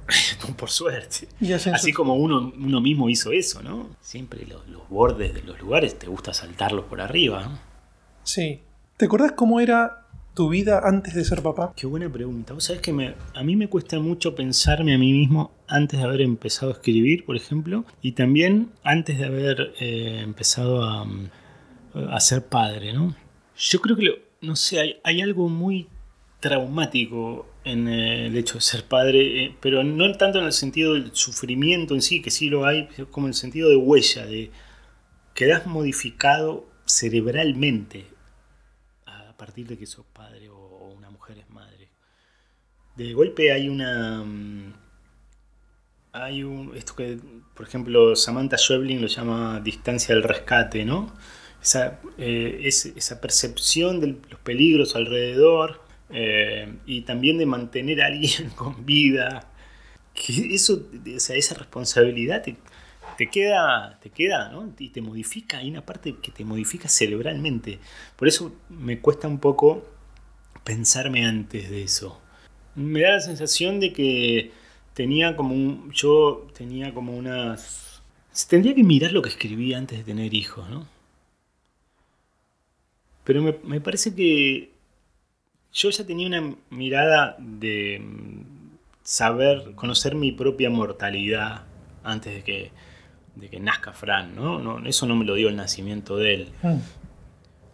Por 0.57 0.69
suerte. 0.69 1.27
Así 1.71 1.91
como 1.91 2.15
uno, 2.15 2.53
uno 2.55 2.81
mismo 2.81 3.09
hizo 3.09 3.31
eso, 3.31 3.63
¿no? 3.63 3.95
Siempre 4.01 4.45
los, 4.45 4.67
los 4.67 4.87
bordes 4.89 5.33
de 5.33 5.41
los 5.41 5.59
lugares 5.59 5.97
te 5.97 6.07
gusta 6.07 6.33
saltarlos 6.33 6.85
por 6.85 7.01
arriba, 7.01 7.43
¿no? 7.43 7.59
Sí. 8.23 8.61
¿Te 8.97 9.05
acordás 9.05 9.31
cómo 9.31 9.59
era 9.59 10.04
tu 10.35 10.49
vida 10.49 10.81
antes 10.83 11.15
de 11.15 11.23
ser 11.23 11.41
papá? 11.41 11.73
Qué 11.75 11.87
buena 11.87 12.11
pregunta. 12.11 12.53
Vos 12.53 12.65
sabés 12.65 12.81
que 12.81 13.15
a 13.33 13.43
mí 13.43 13.55
me 13.55 13.69
cuesta 13.69 13.99
mucho 13.99 14.35
pensarme 14.35 14.93
a 14.93 14.97
mí 14.97 15.13
mismo 15.13 15.51
antes 15.67 15.99
de 15.99 16.05
haber 16.05 16.21
empezado 16.21 16.71
a 16.71 16.75
escribir, 16.75 17.25
por 17.25 17.37
ejemplo, 17.37 17.85
y 18.01 18.11
también 18.11 18.71
antes 18.83 19.17
de 19.17 19.25
haber 19.25 19.73
eh, 19.79 20.19
empezado 20.21 20.83
a, 20.83 21.07
a, 22.11 22.19
ser 22.19 22.45
padre, 22.45 22.93
¿no? 22.93 23.15
Yo 23.57 23.79
creo 23.79 23.95
que, 23.95 24.25
no 24.41 24.57
sé, 24.57 24.99
hay, 25.01 25.21
algo 25.21 25.47
muy 25.47 25.87
traumático 26.41 27.47
en 27.63 27.87
el 27.87 28.37
hecho 28.37 28.55
de 28.55 28.61
ser 28.61 28.83
padre, 28.83 29.45
eh, 29.45 29.55
pero 29.61 29.85
no 29.85 30.11
tanto 30.17 30.39
en 30.39 30.45
el 30.45 30.51
sentido 30.51 30.93
del 30.93 31.15
sufrimiento 31.15 31.95
en 31.95 32.01
sí, 32.01 32.21
que 32.21 32.29
sí 32.29 32.49
lo 32.49 32.65
hay, 32.65 32.89
como 33.09 33.27
en 33.27 33.29
el 33.29 33.35
sentido 33.35 33.69
de 33.69 33.77
huella, 33.77 34.25
de 34.25 34.51
quedas 35.33 35.65
modificado 35.65 36.67
cerebralmente 36.85 38.14
a 39.35 39.37
partir 39.37 39.67
de 39.67 39.77
que 39.77 39.85
sos 39.85 40.05
padre 40.13 40.49
o, 40.49 40.93
una 40.95 41.09
mujer 41.09 41.37
es 41.37 41.49
madre. 41.49 41.89
De 42.95 43.13
golpe 43.13 43.51
hay 43.51 43.67
una... 43.67 44.23
Mm, 44.23 44.73
hay 46.13 46.43
un... 46.43 46.73
Esto 46.75 46.95
que, 46.95 47.19
por 47.53 47.67
ejemplo, 47.67 48.15
Samantha 48.15 48.57
Schweblin 48.57 49.01
lo 49.01 49.07
llama 49.07 49.59
distancia 49.59 50.15
del 50.15 50.23
rescate, 50.23 50.85
¿no? 50.85 51.13
Esa, 51.61 51.99
eh, 52.17 52.61
esa 52.63 53.19
percepción 53.19 53.99
de 53.99 54.17
los 54.29 54.39
peligros 54.39 54.95
alrededor 54.95 55.81
eh, 56.11 56.73
y 56.85 57.01
también 57.01 57.37
de 57.37 57.45
mantener 57.45 58.01
a 58.01 58.05
alguien 58.05 58.49
con 58.55 58.85
vida. 58.85 59.51
Que 60.13 60.55
eso, 60.55 60.87
o 61.15 61.19
sea, 61.19 61.35
esa 61.35 61.55
responsabilidad 61.55 62.45
te 63.17 63.29
queda, 63.29 63.99
te 64.01 64.09
queda, 64.09 64.49
¿no? 64.49 64.73
Y 64.77 64.89
te 64.89 65.01
modifica, 65.01 65.57
hay 65.57 65.69
una 65.69 65.85
parte 65.85 66.15
que 66.21 66.31
te 66.31 66.45
modifica 66.45 66.89
cerebralmente. 66.89 67.79
Por 68.15 68.27
eso 68.27 68.53
me 68.69 68.99
cuesta 68.99 69.27
un 69.27 69.39
poco 69.39 69.85
pensarme 70.63 71.25
antes 71.25 71.69
de 71.69 71.83
eso. 71.83 72.19
Me 72.75 73.01
da 73.01 73.11
la 73.11 73.21
sensación 73.21 73.79
de 73.79 73.93
que 73.93 74.51
tenía 74.93 75.35
como 75.35 75.53
un, 75.53 75.91
yo 75.91 76.47
tenía 76.57 76.93
como 76.93 77.15
unas... 77.15 78.01
Tendría 78.49 78.75
que 78.75 78.83
mirar 78.83 79.13
lo 79.13 79.21
que 79.21 79.29
escribí 79.29 79.73
antes 79.73 79.99
de 79.99 80.03
tener 80.03 80.33
hijos, 80.33 80.69
¿no? 80.69 80.87
Pero 83.23 83.41
me, 83.41 83.55
me 83.63 83.81
parece 83.81 84.13
que 84.13 84.71
yo 85.71 85.89
ya 85.89 86.05
tenía 86.05 86.27
una 86.27 86.55
mirada 86.69 87.35
de 87.39 88.01
saber, 89.03 89.73
conocer 89.75 90.15
mi 90.15 90.31
propia 90.31 90.69
mortalidad 90.69 91.63
antes 92.03 92.33
de 92.33 92.43
que 92.43 92.71
de 93.35 93.49
que 93.49 93.59
nazca 93.59 93.93
Fran, 93.93 94.35
¿no? 94.35 94.85
Eso 94.85 95.05
no 95.05 95.15
me 95.15 95.25
lo 95.25 95.35
dio 95.35 95.49
el 95.49 95.55
nacimiento 95.55 96.17
de 96.17 96.33
él. 96.33 96.49
Mm. 96.63 96.77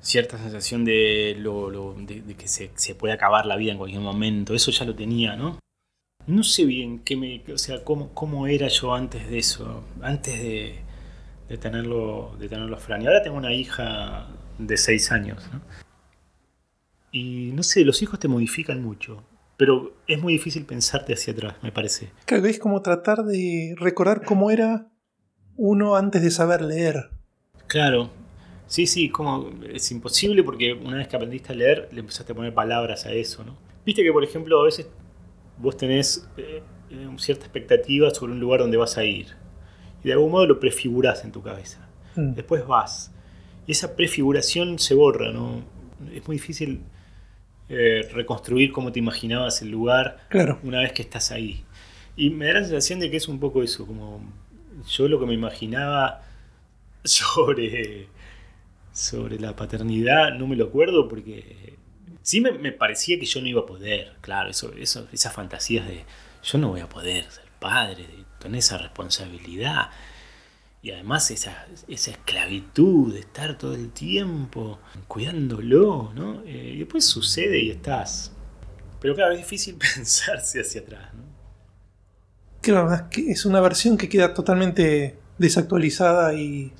Cierta 0.01 0.37
sensación 0.37 0.83
de, 0.83 1.35
lo, 1.39 1.95
de, 1.99 2.35
que 2.35 2.47
se, 2.47 2.95
puede 2.95 3.13
acabar 3.13 3.45
la 3.45 3.55
vida 3.55 3.71
en 3.71 3.77
cualquier 3.77 4.01
momento, 4.01 4.55
eso 4.55 4.71
ya 4.71 4.85
lo 4.85 4.95
tenía, 4.95 5.35
¿no? 5.35 5.59
No 6.27 6.43
sé 6.43 6.65
bien 6.65 6.99
qué 6.99 7.15
me, 7.15 7.43
o 7.53 7.57
sea, 7.57 7.83
cómo, 7.83 8.13
cómo 8.13 8.47
era 8.47 8.67
yo 8.67 8.93
antes 8.93 9.29
de 9.29 9.37
eso, 9.37 9.83
antes 10.01 10.41
de, 10.41 10.79
de, 11.49 11.57
tenerlo, 11.57 12.35
de 12.39 12.49
tenerlo 12.49 12.75
a 12.75 12.79
Fran. 12.79 13.01
Y 13.01 13.07
ahora 13.07 13.21
tengo 13.21 13.37
una 13.37 13.53
hija 13.53 14.27
de 14.57 14.77
seis 14.77 15.11
años, 15.11 15.47
¿no? 15.51 15.61
Y 17.11 17.51
no 17.53 17.61
sé, 17.61 17.83
los 17.83 18.01
hijos 18.01 18.19
te 18.19 18.27
modifican 18.27 18.81
mucho 18.81 19.23
pero 19.61 19.93
es 20.07 20.19
muy 20.19 20.33
difícil 20.33 20.65
pensarte 20.65 21.13
hacia 21.13 21.33
atrás, 21.33 21.53
me 21.61 21.71
parece. 21.71 22.09
Que 22.25 22.37
es 22.37 22.57
como 22.57 22.81
tratar 22.81 23.19
de 23.25 23.75
recordar 23.77 24.23
cómo 24.25 24.49
era 24.49 24.87
uno 25.57 25.95
antes 25.95 26.21
de 26.21 26.31
saber 26.31 26.61
leer. 26.61 27.09
Claro, 27.67 28.09
sí, 28.67 28.87
sí, 28.87 29.09
como 29.09 29.49
es 29.71 29.91
imposible 29.91 30.43
porque 30.43 30.73
una 30.73 30.97
vez 30.97 31.07
que 31.07 31.15
aprendiste 31.15 31.53
a 31.53 31.55
leer 31.55 31.89
le 31.91 32.01
empezaste 32.01 32.31
a 32.33 32.35
poner 32.35 32.53
palabras 32.53 33.05
a 33.05 33.11
eso, 33.13 33.43
¿no? 33.43 33.57
Viste 33.85 34.03
que, 34.03 34.11
por 34.11 34.23
ejemplo, 34.23 34.59
a 34.61 34.65
veces 34.65 34.87
vos 35.57 35.77
tenés 35.77 36.27
eh, 36.37 36.61
eh, 36.89 37.09
cierta 37.17 37.45
expectativa 37.45 38.09
sobre 38.11 38.33
un 38.33 38.39
lugar 38.39 38.59
donde 38.59 38.77
vas 38.77 38.97
a 38.97 39.03
ir 39.03 39.27
y 40.03 40.07
de 40.07 40.13
algún 40.13 40.31
modo 40.31 40.45
lo 40.45 40.59
prefigurás 40.59 41.23
en 41.23 41.31
tu 41.31 41.41
cabeza. 41.41 41.87
Mm. 42.15 42.33
Después 42.33 42.65
vas 42.65 43.11
y 43.67 43.71
esa 43.71 43.95
prefiguración 43.95 44.79
se 44.79 44.95
borra, 44.95 45.31
¿no? 45.31 45.63
Es 46.13 46.27
muy 46.27 46.37
difícil 46.37 46.81
eh, 47.69 48.07
reconstruir 48.11 48.71
cómo 48.71 48.91
te 48.91 48.99
imaginabas 48.99 49.61
el 49.61 49.69
lugar 49.69 50.17
una 50.63 50.79
vez 50.79 50.93
que 50.93 51.03
estás 51.03 51.31
ahí. 51.31 51.63
Y 52.15 52.29
me 52.29 52.47
da 52.47 52.53
la 52.53 52.63
sensación 52.63 52.99
de 52.99 53.09
que 53.09 53.17
es 53.17 53.27
un 53.27 53.39
poco 53.39 53.63
eso, 53.63 53.85
como 53.85 54.21
yo 54.87 55.07
lo 55.07 55.19
que 55.19 55.25
me 55.25 55.33
imaginaba 55.33 56.23
sobre, 57.03 58.07
sobre 58.91 59.39
la 59.39 59.55
paternidad 59.55 60.33
no 60.33 60.47
me 60.47 60.55
lo 60.55 60.65
acuerdo 60.65 61.07
porque 61.07 61.77
sí 62.21 62.41
me, 62.41 62.71
parecía 62.71 63.19
que 63.19 63.25
yo 63.25 63.41
no 63.41 63.47
iba 63.47 63.61
a 63.61 63.65
poder, 63.65 64.15
claro, 64.21 64.49
eso, 64.49 64.73
eso, 64.73 65.07
esas 65.11 65.33
fantasías 65.33 65.87
de 65.87 66.05
yo 66.43 66.57
no 66.57 66.69
voy 66.69 66.81
a 66.81 66.89
poder 66.89 67.29
ser 67.29 67.45
padre, 67.59 68.07
de 68.07 68.25
tener 68.39 68.59
esa 68.59 68.77
responsabilidad. 68.77 69.91
Y 70.83 70.89
además 70.91 71.29
esa, 71.29 71.67
esa 71.87 72.11
esclavitud 72.11 73.13
de 73.13 73.19
estar 73.19 73.57
todo 73.57 73.75
el 73.75 73.91
tiempo 73.91 74.79
cuidándolo, 75.07 76.11
¿no? 76.15 76.41
Eh, 76.43 76.73
y 76.75 76.79
después 76.79 77.05
sucede 77.05 77.59
y 77.59 77.69
estás. 77.69 78.31
Pero 78.99 79.13
claro, 79.13 79.33
es 79.33 79.37
difícil 79.37 79.75
pensarse 79.95 80.59
hacia 80.59 80.81
atrás, 80.81 81.13
¿no? 81.13 81.30
Claro, 82.61 82.89
es 83.27 83.45
una 83.45 83.59
versión 83.59 83.97
que 83.97 84.07
queda 84.07 84.33
totalmente 84.33 85.17
desactualizada 85.37 86.33
y 86.33 86.71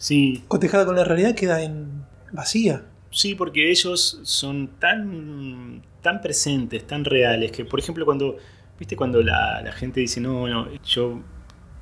cotejada 0.48 0.86
con 0.86 0.96
la 0.96 1.04
realidad, 1.04 1.36
queda 1.36 1.62
en 1.64 2.06
vacía. 2.32 2.84
Sí, 3.12 3.36
porque 3.36 3.70
ellos 3.70 4.20
son 4.24 4.70
tan, 4.80 5.82
tan 6.02 6.22
presentes, 6.22 6.88
tan 6.88 7.04
reales, 7.04 7.52
que 7.52 7.66
por 7.66 7.80
ejemplo 7.80 8.06
cuando, 8.06 8.38
viste, 8.80 8.96
cuando 8.96 9.22
la, 9.22 9.70
gente 9.74 10.00
dice, 10.00 10.22
no, 10.22 10.48
no, 10.48 10.68
yo 10.86 11.22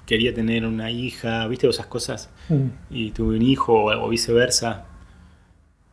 quería 0.07 0.33
tener 0.33 0.65
una 0.65 0.89
hija, 0.89 1.45
viste, 1.47 1.67
esas 1.67 1.85
cosas, 1.85 2.31
mm. 2.49 2.67
y 2.89 3.11
tuve 3.11 3.35
un 3.35 3.43
hijo 3.43 3.85
o, 3.85 4.09
viceversa, 4.09 4.87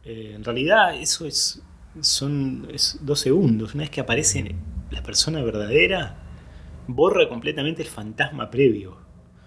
eh, 0.05 0.33
en 0.35 0.43
realidad 0.43 0.97
eso 0.97 1.27
es 1.27 1.63
son 2.01 2.69
es 2.73 2.99
dos 3.03 3.21
segundos. 3.21 3.75
Una 3.75 3.85
vez 3.85 3.91
que 3.91 4.01
aparece 4.01 4.55
la 4.91 5.03
persona 5.03 5.43
verdadera, 5.43 6.17
borra 6.87 7.29
completamente 7.29 7.83
el 7.83 7.89
fantasma 7.89 8.51
previo. 8.51 8.97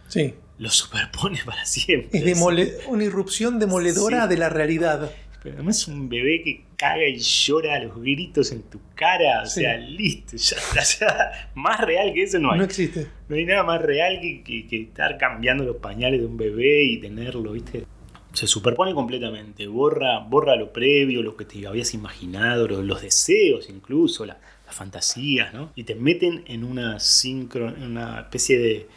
Sí. 0.07 0.33
Lo 0.57 0.69
superpone 0.69 1.39
para 1.45 1.65
siempre. 1.65 2.31
Es 2.31 2.41
una 2.87 3.03
irrupción 3.03 3.59
demoledora 3.59 4.27
de 4.27 4.37
la 4.37 4.49
realidad. 4.49 5.11
Pero 5.41 5.55
además 5.55 5.77
es 5.77 5.87
un 5.87 6.09
bebé 6.09 6.41
que 6.43 6.65
caga 6.75 7.07
y 7.07 7.17
llora 7.17 7.75
a 7.75 7.79
los 7.79 8.01
gritos 8.01 8.51
en 8.51 8.63
tu 8.63 8.79
cara. 8.93 9.43
O 9.43 9.45
sea, 9.45 9.77
listo. 9.77 10.35
Ya, 10.99 11.49
más 11.55 11.79
real 11.79 12.13
que 12.13 12.23
eso 12.23 12.39
no 12.39 12.51
hay. 12.51 12.59
No 12.59 12.65
existe. 12.65 13.07
No 13.29 13.35
hay 13.35 13.45
nada 13.45 13.63
más 13.63 13.81
real 13.81 14.19
que, 14.21 14.43
que, 14.43 14.81
estar 14.81 15.17
cambiando 15.17 15.63
los 15.63 15.77
pañales 15.77 16.19
de 16.19 16.25
un 16.25 16.35
bebé 16.35 16.83
y 16.83 16.97
tenerlo, 16.99 17.53
¿viste? 17.53 17.85
Se 18.33 18.47
superpone 18.47 18.93
completamente. 18.93 19.67
Borra, 19.67 20.19
borra 20.19 20.55
lo 20.55 20.73
previo, 20.73 21.23
lo 21.23 21.37
que 21.37 21.45
te 21.45 21.65
habías 21.65 21.93
imaginado, 21.93 22.67
los, 22.67 23.01
deseos 23.01 23.69
incluso, 23.69 24.25
las 24.69 24.75
fantasías, 24.75 25.51
¿no? 25.51 25.71
Y 25.75 25.83
te 25.83 25.95
meten 25.95 26.43
en 26.45 26.63
una 26.63 26.99
sincro, 26.99 27.69
en 27.69 27.81
una 27.81 28.21
especie 28.21 28.59
de 28.59 28.89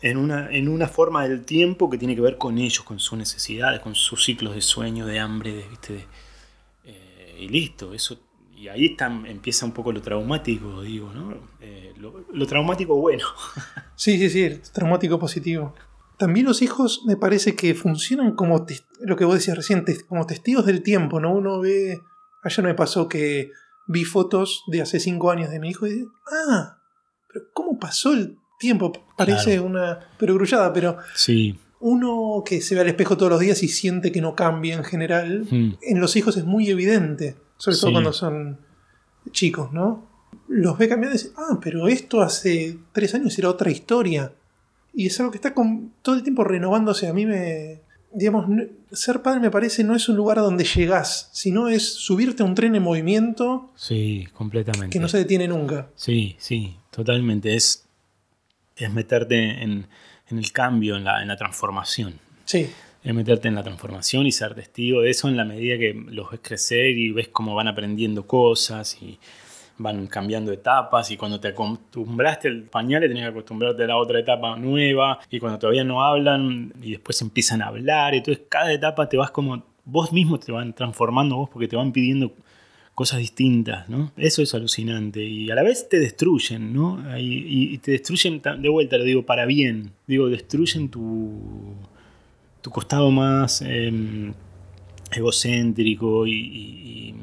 en 0.00 0.16
una, 0.16 0.50
en 0.50 0.68
una 0.68 0.88
forma 0.88 1.28
del 1.28 1.44
tiempo 1.44 1.90
que 1.90 1.98
tiene 1.98 2.14
que 2.14 2.22
ver 2.22 2.38
con 2.38 2.56
ellos, 2.56 2.82
con 2.84 2.98
sus 2.98 3.18
necesidades, 3.18 3.80
con 3.80 3.94
sus 3.94 4.24
ciclos 4.24 4.54
de 4.54 4.62
sueño, 4.62 5.04
de 5.04 5.18
hambre, 5.18 5.52
de, 5.52 5.68
¿viste? 5.68 6.06
Eh, 6.84 7.36
y 7.40 7.48
listo, 7.48 7.92
eso, 7.92 8.18
y 8.54 8.68
ahí 8.68 8.86
está, 8.86 9.06
empieza 9.06 9.66
un 9.66 9.72
poco 9.72 9.92
lo 9.92 10.00
traumático, 10.00 10.80
digo, 10.80 11.12
¿no? 11.12 11.36
Eh, 11.60 11.92
lo, 11.98 12.46
traumático 12.46 12.96
bueno. 12.96 13.24
Sí, 13.94 14.18
sí, 14.18 14.28
sí, 14.28 14.60
traumático 14.72 15.18
positivo. 15.18 15.74
También 16.18 16.46
los 16.46 16.60
hijos 16.62 17.02
me 17.06 17.16
parece 17.16 17.56
que 17.56 17.74
funcionan 17.74 18.34
como 18.34 18.66
lo 19.00 19.16
que 19.16 19.24
vos 19.24 19.34
decías 19.34 19.56
recién, 19.56 19.84
como 20.06 20.26
testigos 20.26 20.64
del 20.66 20.82
tiempo, 20.82 21.20
¿no? 21.20 21.34
Uno 21.34 21.60
ve, 21.60 22.00
ayer 22.42 22.64
me 22.64 22.74
pasó 22.74 23.08
que 23.08 23.52
vi 23.86 24.04
fotos 24.04 24.64
de 24.66 24.82
hace 24.82 25.00
cinco 25.00 25.30
años 25.30 25.50
de 25.50 25.60
mi 25.60 25.70
hijo 25.70 25.86
y 25.86 25.92
dije, 25.92 26.06
ah, 26.48 26.78
pero 27.28 27.46
¿cómo 27.52 27.78
pasó 27.78 28.12
el 28.12 28.38
tiempo. 28.58 28.92
Parece 29.16 29.60
una 29.60 29.98
perogrullada, 30.18 30.72
pero 30.72 30.98
sí. 31.14 31.58
uno 31.80 32.42
que 32.44 32.60
se 32.60 32.74
ve 32.74 32.82
al 32.82 32.88
espejo 32.88 33.16
todos 33.16 33.30
los 33.30 33.40
días 33.40 33.62
y 33.62 33.68
siente 33.68 34.12
que 34.12 34.20
no 34.20 34.34
cambia 34.34 34.74
en 34.74 34.84
general, 34.84 35.46
hmm. 35.50 35.78
en 35.80 36.00
los 36.00 36.16
hijos 36.16 36.36
es 36.36 36.44
muy 36.44 36.68
evidente, 36.70 37.36
sobre 37.56 37.76
todo 37.78 37.92
cuando 37.92 38.12
son 38.12 38.58
chicos, 39.32 39.72
¿no? 39.72 40.06
Los 40.48 40.78
ve 40.78 40.88
cambiando 40.88 41.16
y 41.16 41.18
dicen, 41.18 41.32
ah, 41.36 41.58
pero 41.60 41.88
esto 41.88 42.22
hace 42.22 42.78
tres 42.92 43.14
años 43.14 43.36
era 43.38 43.50
otra 43.50 43.70
historia. 43.70 44.32
Y 44.94 45.06
es 45.06 45.18
algo 45.18 45.32
que 45.32 45.38
está 45.38 45.52
con, 45.52 45.92
todo 46.02 46.14
el 46.14 46.22
tiempo 46.22 46.44
renovándose. 46.44 47.08
A 47.08 47.12
mí 47.12 47.26
me. 47.26 47.82
Digamos, 48.18 48.46
ser 48.92 49.20
padre 49.20 49.40
me 49.40 49.50
parece 49.50 49.84
no 49.84 49.94
es 49.94 50.08
un 50.08 50.16
lugar 50.16 50.38
a 50.38 50.42
donde 50.42 50.64
llegás, 50.64 51.28
sino 51.32 51.68
es 51.68 51.86
subirte 51.86 52.42
a 52.42 52.46
un 52.46 52.54
tren 52.54 52.74
en 52.74 52.82
movimiento. 52.82 53.70
Sí, 53.76 54.26
completamente. 54.32 54.90
Que 54.90 55.00
no 55.00 55.06
se 55.06 55.18
detiene 55.18 55.46
nunca. 55.46 55.90
Sí, 55.96 56.34
sí, 56.38 56.76
totalmente. 56.90 57.54
Es, 57.54 57.86
es 58.74 58.90
meterte 58.90 59.62
en, 59.62 59.86
el 60.30 60.52
cambio, 60.52 60.96
en 60.96 61.04
la, 61.04 61.36
transformación. 61.36 62.18
Sí. 62.46 62.70
Es 63.04 63.14
meterte 63.14 63.48
en 63.48 63.54
la 63.54 63.62
transformación 63.62 64.26
y 64.26 64.32
ser 64.32 64.54
testigo 64.54 65.02
de 65.02 65.10
eso 65.10 65.28
en 65.28 65.36
la 65.36 65.44
medida 65.44 65.76
que 65.76 65.92
los 66.08 66.30
ves 66.30 66.40
crecer 66.42 66.96
y 66.96 67.12
ves 67.12 67.28
cómo 67.28 67.54
van 67.54 67.68
aprendiendo 67.68 68.26
cosas 68.26 68.96
y 69.02 69.18
van 69.78 70.06
cambiando 70.06 70.52
etapas 70.52 71.10
y 71.10 71.16
cuando 71.16 71.38
te 71.38 71.48
acostumbraste 71.48 72.48
al 72.48 72.62
pañal 72.62 73.02
tenés 73.02 73.24
que 73.24 73.28
acostumbrarte 73.28 73.84
a 73.84 73.86
la 73.86 73.96
otra 73.96 74.20
etapa 74.20 74.56
nueva 74.56 75.18
y 75.30 75.38
cuando 75.38 75.58
todavía 75.58 75.84
no 75.84 76.02
hablan 76.02 76.72
y 76.82 76.92
después 76.92 77.20
empiezan 77.22 77.62
a 77.62 77.66
hablar, 77.66 78.14
entonces 78.14 78.44
cada 78.48 78.72
etapa 78.72 79.08
te 79.08 79.16
vas 79.16 79.30
como 79.30 79.62
vos 79.84 80.12
mismo 80.12 80.38
te 80.38 80.52
van 80.52 80.72
transformando 80.72 81.36
vos 81.36 81.50
porque 81.50 81.68
te 81.68 81.76
van 81.76 81.92
pidiendo 81.92 82.32
cosas 82.96 83.18
distintas, 83.18 83.90
¿no? 83.90 84.10
Eso 84.16 84.40
es 84.40 84.54
alucinante 84.54 85.22
y 85.22 85.50
a 85.50 85.54
la 85.54 85.62
vez 85.62 85.86
te 85.86 86.00
destruyen, 86.00 86.72
¿no? 86.72 86.98
Y, 87.18 87.76
te 87.78 87.90
destruyen, 87.90 88.40
de 88.40 88.68
vuelta 88.70 88.96
lo 88.96 89.04
digo, 89.04 89.22
para 89.22 89.44
bien, 89.44 89.92
digo, 90.06 90.30
destruyen 90.30 90.88
tu, 90.88 91.74
tu 92.62 92.70
costado 92.70 93.10
más 93.10 93.60
em, 93.60 94.32
egocéntrico 95.12 96.26
y, 96.26 97.14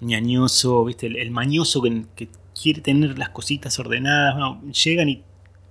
ñañoso, 0.00 0.84
¿viste? 0.84 1.06
El, 1.06 1.30
mañoso 1.30 1.82
que, 1.82 2.28
quiere 2.60 2.80
tener 2.80 3.18
las 3.18 3.28
cositas 3.30 3.78
ordenadas, 3.78 4.34
llegan 4.84 5.08
y 5.08 5.22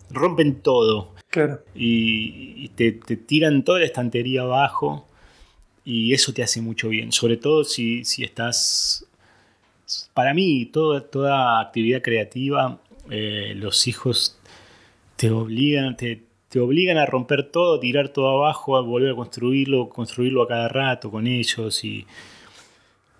rompen 0.09 0.61
todo. 0.61 1.13
Claro. 1.29 1.59
Y, 1.75 2.69
te, 2.69 2.93
te, 2.93 3.17
tiran 3.17 3.63
toda 3.63 3.79
la 3.79 3.85
estantería 3.85 4.43
abajo 4.43 5.05
y 5.83 6.13
eso 6.13 6.33
te 6.33 6.43
hace 6.43 6.61
mucho 6.61 6.89
bien, 6.89 7.11
sobre 7.11 7.37
todo 7.37 7.63
si, 7.63 8.05
si 8.05 8.23
estás 8.23 9.07
para 10.13 10.33
mí, 10.33 10.65
toda 10.65 11.59
actividad 11.59 12.01
creativa, 12.01 12.79
eh, 13.09 13.53
los 13.55 13.87
hijos 13.87 14.37
te 15.15 15.31
obligan, 15.31 15.95
te, 15.95 16.23
obligan 16.59 16.97
a 16.97 17.05
romper 17.05 17.51
todo, 17.51 17.79
tirar 17.79 18.09
todo 18.09 18.29
abajo, 18.29 18.77
a 18.77 18.81
volver 18.81 19.11
a 19.11 19.15
construirlo, 19.15 19.89
construirlo 19.89 20.43
a 20.43 20.47
cada 20.47 20.67
rato 20.67 21.11
con 21.11 21.27
ellos. 21.27 21.83
Y 21.83 22.05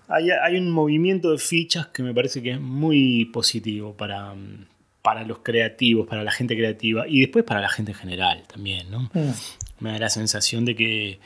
hay, 0.08 0.58
un 0.58 0.72
movimiento 0.72 1.32
de 1.32 1.38
fichas 1.38 1.88
que 1.88 2.02
me 2.02 2.14
parece 2.14 2.42
que 2.42 2.52
es 2.52 2.62
muy 2.62 3.26
positivo 3.26 3.94
para, 3.94 4.34
para 5.02 5.24
los 5.24 5.40
creativos, 5.40 6.08
para 6.08 6.24
la 6.24 6.32
gente 6.32 6.56
creativa 6.56 7.08
y 7.08 7.20
después 7.22 7.44
para 7.44 7.60
la 7.60 7.70
gente 7.70 7.92
en 7.92 7.98
general 7.98 8.44
también. 8.48 8.90
¿no? 8.90 9.10
Mm. 9.14 9.32
Me 9.80 9.92
da 9.92 10.00
la 10.00 10.10
sensación 10.10 10.66
de 10.66 10.76
que 10.76 11.20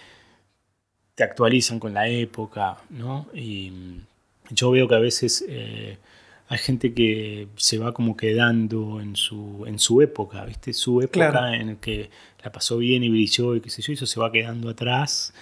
te 1.15 1.23
actualizan 1.23 1.79
con 1.79 1.93
la 1.93 2.07
época, 2.07 2.77
¿no? 2.89 3.27
Y 3.33 3.71
yo 4.49 4.71
veo 4.71 4.87
que 4.87 4.95
a 4.95 4.99
veces 4.99 5.45
eh, 5.47 5.97
hay 6.47 6.57
gente 6.57 6.93
que 6.93 7.47
se 7.55 7.77
va 7.77 7.93
como 7.93 8.17
quedando 8.17 8.99
en 8.99 9.15
su, 9.15 9.63
en 9.67 9.77
su 9.77 10.01
época, 10.01 10.43
¿viste? 10.45 10.73
Su 10.73 11.01
época 11.01 11.55
en 11.55 11.67
la 11.67 11.75
que 11.75 12.09
la 12.43 12.51
pasó 12.51 12.77
bien 12.77 13.03
y 13.03 13.09
brilló 13.09 13.55
y 13.55 13.61
qué 13.61 13.69
sé 13.69 13.81
yo, 13.81 13.93
eso 13.93 14.05
se 14.05 14.19
va 14.19 14.31
quedando 14.31 14.69
atrás 14.69 15.33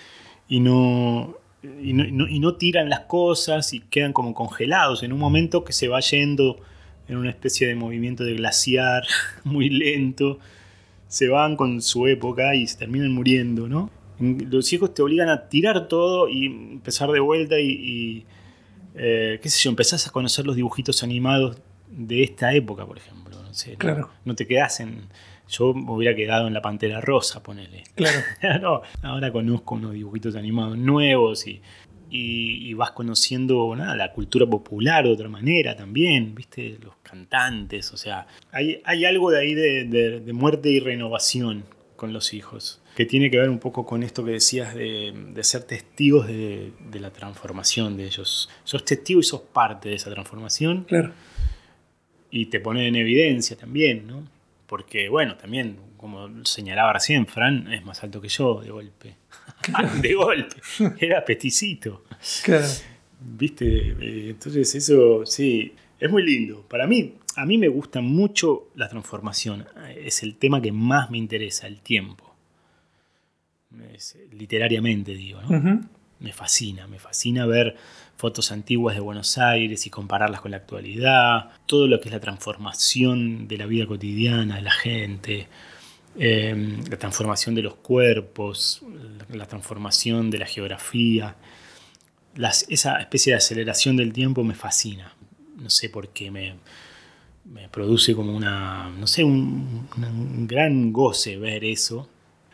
y 0.48 0.60
no, 0.60 1.36
y 1.64 1.94
no, 1.94 2.56
tiran 2.56 2.90
las 2.90 3.02
cosas 3.02 3.74
y 3.74 3.82
quedan 3.82 4.14
como 4.14 4.34
congelados 4.34 5.04
en 5.04 5.12
un 5.12 5.20
momento 5.20 5.64
que 5.64 5.74
se 5.74 5.88
va 5.88 6.00
yendo 6.00 6.60
en 7.08 7.18
una 7.18 7.30
especie 7.30 7.68
de 7.68 7.76
movimiento 7.76 8.24
de 8.24 8.36
glaciar 8.36 9.04
muy 9.44 9.70
lento. 9.70 10.40
Se 11.08 11.28
van 11.28 11.56
con 11.56 11.82
su 11.82 12.08
época 12.08 12.56
y 12.56 12.68
se 12.68 12.78
terminan 12.78 13.12
muriendo, 13.12 13.68
¿no? 13.68 13.90
Los 14.20 14.74
hijos 14.74 14.94
te 14.94 15.02
obligan 15.02 15.30
a 15.30 15.48
tirar 15.48 15.88
todo 15.88 16.30
y 16.30 16.46
empezar 16.46 17.10
de 17.12 17.20
vuelta 17.20 17.60
y 17.60 18.26
eh, 18.96 19.40
qué 19.42 19.50
sé 19.50 19.62
yo, 19.64 19.70
empezás 19.70 20.08
a 20.08 20.12
conocer 20.12 20.46
los 20.46 20.56
dibujitos 20.56 21.04
animados 21.04 21.58
de 21.90 22.24
esta 22.24 22.54
época, 22.54 22.86
por 22.86 22.98
ejemplo. 22.98 23.38
claro. 23.78 24.10
no, 24.26 24.36
te 24.36 24.46
quedás 24.46 24.80
en... 24.80 25.04
Yo 25.50 25.74
me 25.74 25.92
hubiera 25.92 26.16
quedado 26.16 26.48
en 26.48 26.54
la 26.54 26.62
Pantera 26.62 27.02
Rosa, 27.02 27.42
ponele. 27.44 27.84
Claro. 27.96 28.84
ahora 29.02 29.32
conozco 29.32 29.76
unos 29.76 29.94
dibujitos 29.94 30.36
animados 30.36 30.78
nuevos 30.78 31.48
y, 31.48 31.62
y, 32.10 32.74
vas 32.74 32.92
conociendo 32.92 33.76
nada, 33.76 33.96
la 33.96 34.14
cultura 34.14 34.46
popular 34.46 35.06
de 35.06 35.12
otra 35.12 35.30
manera 35.30 35.76
también, 35.76 36.34
¿viste? 36.36 36.78
Los 36.82 36.96
cantantes, 37.04 37.92
o 37.94 37.98
sea, 37.98 38.28
hay, 38.52 38.82
hay 38.86 39.06
algo 39.06 39.32
de 39.32 39.40
ahí 39.40 39.54
de 39.54 40.34
muerte 40.34 40.70
y 40.70 40.80
renovación 40.80 41.66
con 41.96 42.14
los 42.14 42.34
hijos 42.34 42.82
que 43.00 43.06
tiene 43.06 43.32
que 43.32 43.40
ver 43.40 43.50
un 43.50 43.60
poco 43.60 43.86
con 43.86 44.04
esto 44.04 44.26
que 44.26 44.32
decías 44.32 44.76
de, 44.76 45.14
ser 45.40 45.64
testigos 45.64 46.28
de, 46.28 46.74
la 47.00 47.12
transformación 47.12 47.96
de 47.96 48.04
ellos. 48.04 48.50
Sos 48.66 48.84
testigo 48.84 49.22
y 49.22 49.24
sos 49.24 49.40
parte 49.40 49.88
de 49.88 49.96
esa 49.96 50.12
transformación. 50.12 50.84
Claro. 50.84 51.14
Y 52.30 52.48
te 52.48 52.60
pone 52.60 52.90
en 52.90 52.98
evidencia 52.98 53.56
también, 53.56 54.06
¿no? 54.06 54.28
Porque, 54.70 55.10
bueno, 55.10 55.36
también, 55.36 55.78
como 55.98 56.46
señalaba 56.46 56.94
recién, 56.94 57.26
Fran 57.26 57.74
es 57.74 57.84
más 57.84 58.04
alto 58.04 58.22
que 58.22 58.30
yo, 58.30 58.62
de 58.62 58.70
golpe. 58.70 59.16
de 60.02 60.14
golpe. 60.14 60.56
Era 61.00 61.26
peticito. 61.26 62.06
Claro. 62.44 62.68
¿Viste? 63.20 63.66
Eh, 64.00 64.30
entonces, 64.30 64.76
eso, 64.76 65.26
sí, 65.26 65.74
es 66.00 66.10
muy 66.12 66.24
lindo. 66.24 66.62
Para 66.70 66.86
mí, 66.86 67.16
a 67.36 67.46
mí 67.46 67.58
me 67.58 67.68
gusta 67.68 68.00
mucho 68.00 68.70
la 68.76 68.88
transformación. 68.88 69.66
Es 69.98 70.22
el 70.22 70.36
tema 70.36 70.62
que 70.62 70.72
más 70.72 71.10
me 71.10 71.18
interesa, 71.18 71.66
el 71.66 71.82
tiempo 71.82 72.30
literariamente 74.32 75.14
digo, 75.14 75.40
Me 76.20 76.34
fascina, 76.34 76.88
me 76.88 77.00
fascina 77.00 77.46
ver 77.46 77.76
fotos 78.20 78.52
antiguas 78.52 78.96
de 78.96 79.02
Buenos 79.02 79.38
Aires 79.38 79.88
y 79.88 79.90
compararlas 79.90 80.42
con 80.42 80.52
la 80.52 80.58
actualidad, 80.58 81.52
todo 81.66 81.88
lo 81.88 82.02
que 82.02 82.10
es 82.10 82.14
la 82.14 82.20
transformación 82.20 83.48
de 83.48 83.58
la 83.58 83.66
vida 83.66 83.88
cotidiana 83.88 84.58
de 84.58 84.62
la 84.62 84.72
gente, 84.72 85.48
em, 86.18 86.84
la 86.90 86.98
transformación 86.98 87.56
de 87.56 87.62
los 87.62 87.76
cuerpos, 87.76 88.82
la 89.30 89.46
transformación 89.46 90.30
de 90.30 90.38
la 90.38 90.48
geografía, 90.48 91.38
esa 92.68 93.00
especie 93.00 93.32
de 93.32 93.38
aceleración 93.38 93.96
del 93.96 94.12
tiempo 94.12 94.44
me 94.44 94.54
fascina. 94.54 95.14
No 95.56 95.70
sé 95.70 95.90
por 95.90 96.10
qué 96.10 96.30
me, 96.30 96.58
produce 97.72 98.14
como 98.14 98.36
una, 98.36 98.90
no 98.90 99.08
sé, 99.08 99.24
un 99.24 99.88
gran 100.46 100.92
goce 100.92 101.38
ver 101.38 101.64
eso 101.64 102.10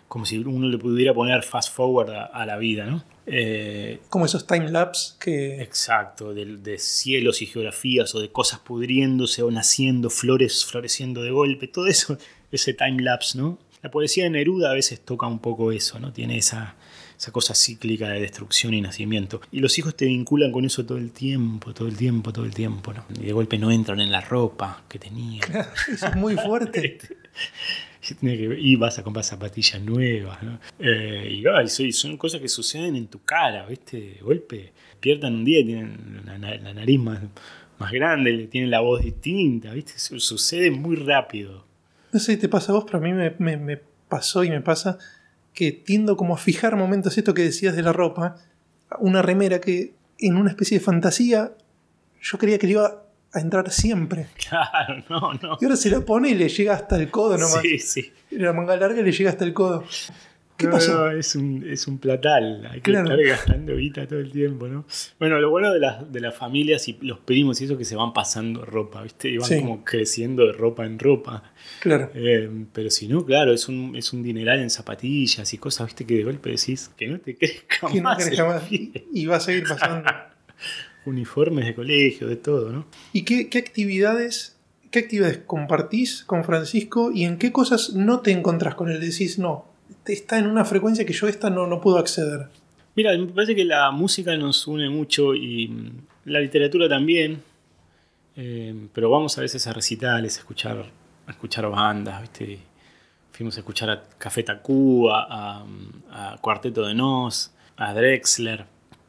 como 0.07 0.25
si 0.25 0.37
uno 0.37 0.67
le 0.67 0.77
pudiera 0.77 1.13
poner 1.13 1.41
fast 1.43 1.73
forward 1.73 2.11
a, 2.11 2.25
a 2.25 2.45
la 2.45 2.57
vida, 2.57 2.85
¿no? 2.85 3.14
Eh, 3.27 3.99
Como 4.09 4.25
esos 4.25 4.45
time-lapse 4.45 5.15
que... 5.19 5.61
exacto, 5.61 6.33
de, 6.33 6.57
de 6.57 6.77
cielos 6.77 7.41
y 7.41 7.47
geografías 7.47 8.13
o 8.15 8.19
de 8.19 8.29
cosas 8.31 8.59
pudriéndose 8.59 9.41
o 9.41 9.51
naciendo, 9.51 10.09
flores 10.09 10.65
floreciendo 10.65 11.23
de 11.23 11.31
golpe, 11.31 11.67
todo 11.67 11.87
eso, 11.87 12.17
ese 12.51 12.73
time-lapse, 12.73 13.37
¿no? 13.37 13.57
La 13.81 13.91
poesía 13.91 14.23
de 14.23 14.31
Neruda 14.31 14.71
a 14.71 14.73
veces 14.73 14.99
toca 14.99 15.27
un 15.27 15.39
poco 15.39 15.71
eso, 15.71 15.99
¿no? 15.99 16.11
Tiene 16.11 16.37
esa, 16.37 16.75
esa 17.17 17.31
cosa 17.31 17.53
cíclica 17.53 18.09
de 18.09 18.19
destrucción 18.19 18.73
y 18.73 18.81
nacimiento. 18.81 19.41
Y 19.51 19.59
los 19.59 19.77
hijos 19.77 19.95
te 19.95 20.05
vinculan 20.05 20.51
con 20.51 20.65
eso 20.65 20.85
todo 20.85 20.97
el 20.97 21.11
tiempo, 21.11 21.73
todo 21.73 21.87
el 21.87 21.95
tiempo, 21.95 22.33
todo 22.33 22.45
el 22.45 22.53
tiempo, 22.53 22.93
¿no? 22.93 23.05
Y 23.19 23.25
de 23.25 23.33
golpe 23.33 23.57
no 23.57 23.71
entran 23.71 24.01
en 24.01 24.11
la 24.11 24.21
ropa 24.21 24.83
que 24.89 24.97
tenían. 24.99 25.41
Eso 25.87 26.07
es 26.07 26.15
muy 26.15 26.35
fuerte. 26.35 26.97
Y 28.21 28.75
vas 28.75 28.99
a 28.99 29.03
comprar 29.03 29.23
zapatillas 29.25 29.81
nuevas, 29.81 30.41
¿no? 30.43 30.59
Eh, 30.79 31.41
y 31.79 31.91
son 31.91 32.17
cosas 32.17 32.41
que 32.41 32.47
suceden 32.49 32.95
en 32.95 33.07
tu 33.07 33.23
cara, 33.23 33.65
¿viste? 33.65 34.19
Golpe 34.21 34.73
despiertan 34.91 35.35
un 35.35 35.45
día 35.45 35.59
y 35.59 35.65
tienen 35.65 36.21
la, 36.25 36.37
na- 36.37 36.55
la 36.55 36.73
nariz 36.73 36.99
más, 36.99 37.19
grande, 37.91 38.31
le 38.31 38.47
tienen 38.47 38.71
la 38.71 38.79
voz 38.79 39.01
distinta, 39.03 39.73
¿viste? 39.73 39.93
Su- 39.97 40.19
sucede 40.19 40.71
muy 40.71 40.95
rápido. 40.95 41.65
No 42.13 42.19
sé 42.19 42.33
si 42.33 42.37
te 42.39 42.49
pasa 42.49 42.71
a 42.71 42.75
vos, 42.75 42.85
pero 42.85 42.97
a 42.99 43.01
mí 43.01 43.11
me, 43.13 43.33
me- 43.39 43.57
me 43.57 43.77
pasó 44.07 44.43
y 44.43 44.49
me 44.49 44.61
pasa 44.61 44.97
que 45.53 45.71
tiendo 45.71 46.15
como 46.17 46.33
a 46.35 46.37
fijar 46.37 46.75
momentos, 46.75 47.17
esto 47.17 47.33
que 47.33 47.43
decías 47.43 47.75
de 47.75 47.81
la 47.83 47.93
ropa, 47.93 48.35
una 48.99 49.21
remera 49.21 49.59
que 49.61 49.93
en 50.19 50.37
una 50.37 50.49
especie 50.49 50.79
de 50.79 50.83
fantasía 50.83 51.53
yo 52.21 52.37
creía 52.37 52.57
que 52.57 52.67
le 52.67 52.73
iba 52.73 53.04
a 53.35 53.41
entrar 53.41 53.69
siempre. 53.71 54.27
Claro, 54.49 55.03
no, 55.09 55.33
no. 55.33 55.57
Y 55.61 55.65
ahora 55.65 55.75
se 55.77 55.89
la 55.89 56.01
pone 56.01 56.29
y 56.29 56.35
le 56.35 56.49
llega 56.49 56.73
hasta 56.73 56.95
el 56.97 57.09
codo 57.11 57.37
nomás. 57.37 57.61
Sí, 57.61 57.79
sí. 57.79 58.11
La 58.31 58.53
manga 58.53 58.75
larga 58.75 59.01
le 59.01 59.11
llega 59.11 59.29
hasta 59.29 59.45
el 59.45 59.53
codo. 59.53 59.83
¿Qué 60.57 60.67
No, 60.67 60.71
pasó? 60.71 60.93
no, 60.93 61.11
es, 61.11 61.35
un, 61.35 61.67
es 61.69 61.85
un 61.85 61.97
platal. 61.97 62.65
Hay 62.71 62.79
que 62.79 62.91
Claro. 62.91 63.11
estar 63.11 63.25
gastando 63.25 63.75
guita 63.75 64.07
todo 64.07 64.19
el 64.19 64.31
tiempo, 64.31 64.69
¿no? 64.69 64.85
Bueno, 65.19 65.37
lo 65.41 65.49
bueno 65.49 65.73
de 65.73 65.81
las, 65.81 66.09
de 66.09 66.21
las 66.21 66.33
familias 66.33 66.87
y 66.87 66.97
los 67.01 67.19
primos 67.19 67.59
y 67.59 67.65
eso 67.65 67.77
que 67.77 67.83
se 67.83 67.97
van 67.97 68.13
pasando 68.13 68.63
ropa, 68.63 69.01
¿viste? 69.01 69.27
Y 69.27 69.37
van 69.37 69.49
Sí. 69.49 69.59
como 69.59 69.83
creciendo 69.83 70.45
de 70.45 70.53
ropa 70.53 70.85
en 70.85 70.97
ropa. 70.97 71.43
Claro. 71.81 72.09
Eh, 72.13 72.49
pero 72.71 72.89
si 72.89 73.09
no, 73.09 73.25
claro, 73.25 73.51
es 73.51 73.67
un, 73.67 73.97
es 73.97 74.13
un 74.13 74.23
dineral 74.23 74.59
en 74.61 74.69
zapatillas 74.69 75.53
y 75.53 75.57
cosas, 75.57 75.87
¿viste? 75.87 76.05
Que 76.05 76.15
de 76.19 76.23
golpe 76.23 76.51
decís 76.51 76.89
que 76.95 77.07
no 77.07 77.19
te 77.19 77.35
crezca 77.35 77.87
Que 77.91 77.97
no 77.97 78.03
más. 78.03 78.25
el 78.25 78.37
jamás. 78.37 78.63
pie. 78.63 79.07
Y 79.11 79.25
va 79.25 79.35
a 79.35 79.39
seguir 79.41 79.65
pasando. 79.67 80.09
Uniformes 81.05 81.65
de 81.65 81.75
colegio, 81.75 82.27
de 82.27 82.35
todo, 82.35 82.71
¿no? 82.71 82.85
¿Y 83.13 83.23
qué, 83.23 83.49
qué 83.49 83.57
actividades, 83.59 84.57
qué 84.91 84.99
actividades 84.99 85.39
compartís 85.45 86.23
con 86.23 86.43
Francisco 86.43 87.11
y 87.13 87.25
en 87.25 87.37
qué 87.37 87.51
cosas 87.51 87.93
no 87.93 88.21
te 88.21 88.31
encontrás 88.31 88.75
con 88.75 88.89
él? 88.89 88.99
Decís, 88.99 89.39
no, 89.39 89.65
está 90.05 90.37
en 90.37 90.47
una 90.47 90.65
frecuencia 90.65 91.05
que 91.05 91.13
yo 91.13 91.27
esta 91.27 91.49
no, 91.49 91.67
no 91.67 91.81
puedo 91.81 91.97
acceder. 91.97 92.47
Mira, 92.95 93.17
me 93.17 93.27
parece 93.27 93.55
que 93.55 93.65
la 93.65 93.91
música 93.91 94.35
nos 94.37 94.67
une 94.67 94.89
mucho 94.89 95.35
y 95.35 95.67
mm, 95.67 95.91
la 96.25 96.39
literatura 96.39 96.87
también. 96.87 97.43
Eh, 98.37 98.87
pero 98.93 99.09
vamos 99.09 99.37
a 99.37 99.41
veces 99.41 99.65
a 99.67 99.73
recitales, 99.73 100.37
a 100.37 100.39
escuchar, 100.39 100.85
a 101.27 101.31
escuchar 101.31 101.69
bandas, 101.69 102.21
¿viste? 102.21 102.59
Fuimos 103.31 103.57
a 103.57 103.59
escuchar 103.59 103.89
a 103.89 104.03
Café 104.17 104.43
Tacuba, 104.43 105.27
a, 105.29 105.65
a 106.11 106.37
Cuarteto 106.37 106.85
de 106.85 106.95
Nos, 106.95 107.51
a 107.75 107.93
Drexler. 107.93 108.65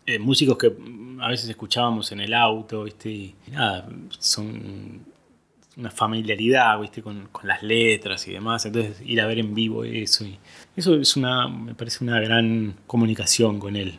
Eh, 0.06 0.18
músicos 0.18 0.56
que 0.58 0.70
mm, 0.70 1.20
a 1.20 1.28
veces 1.28 1.48
escuchábamos 1.50 2.12
en 2.12 2.20
el 2.20 2.32
auto, 2.34 2.84
¿viste? 2.84 3.10
Y 3.10 3.34
nada, 3.52 3.88
son 4.18 5.04
una 5.76 5.90
familiaridad, 5.90 6.80
¿viste? 6.80 7.02
Con, 7.02 7.28
con 7.32 7.46
las 7.48 7.62
letras 7.62 8.26
y 8.28 8.32
demás. 8.32 8.64
Entonces, 8.66 9.02
ir 9.04 9.20
a 9.20 9.26
ver 9.26 9.38
en 9.38 9.54
vivo 9.54 9.84
eso. 9.84 10.24
Y 10.24 10.38
eso 10.74 10.94
es 10.96 11.16
una, 11.16 11.48
me 11.48 11.74
parece 11.74 12.02
una 12.04 12.18
gran 12.20 12.74
comunicación 12.86 13.58
con 13.58 13.76
él. 13.76 13.98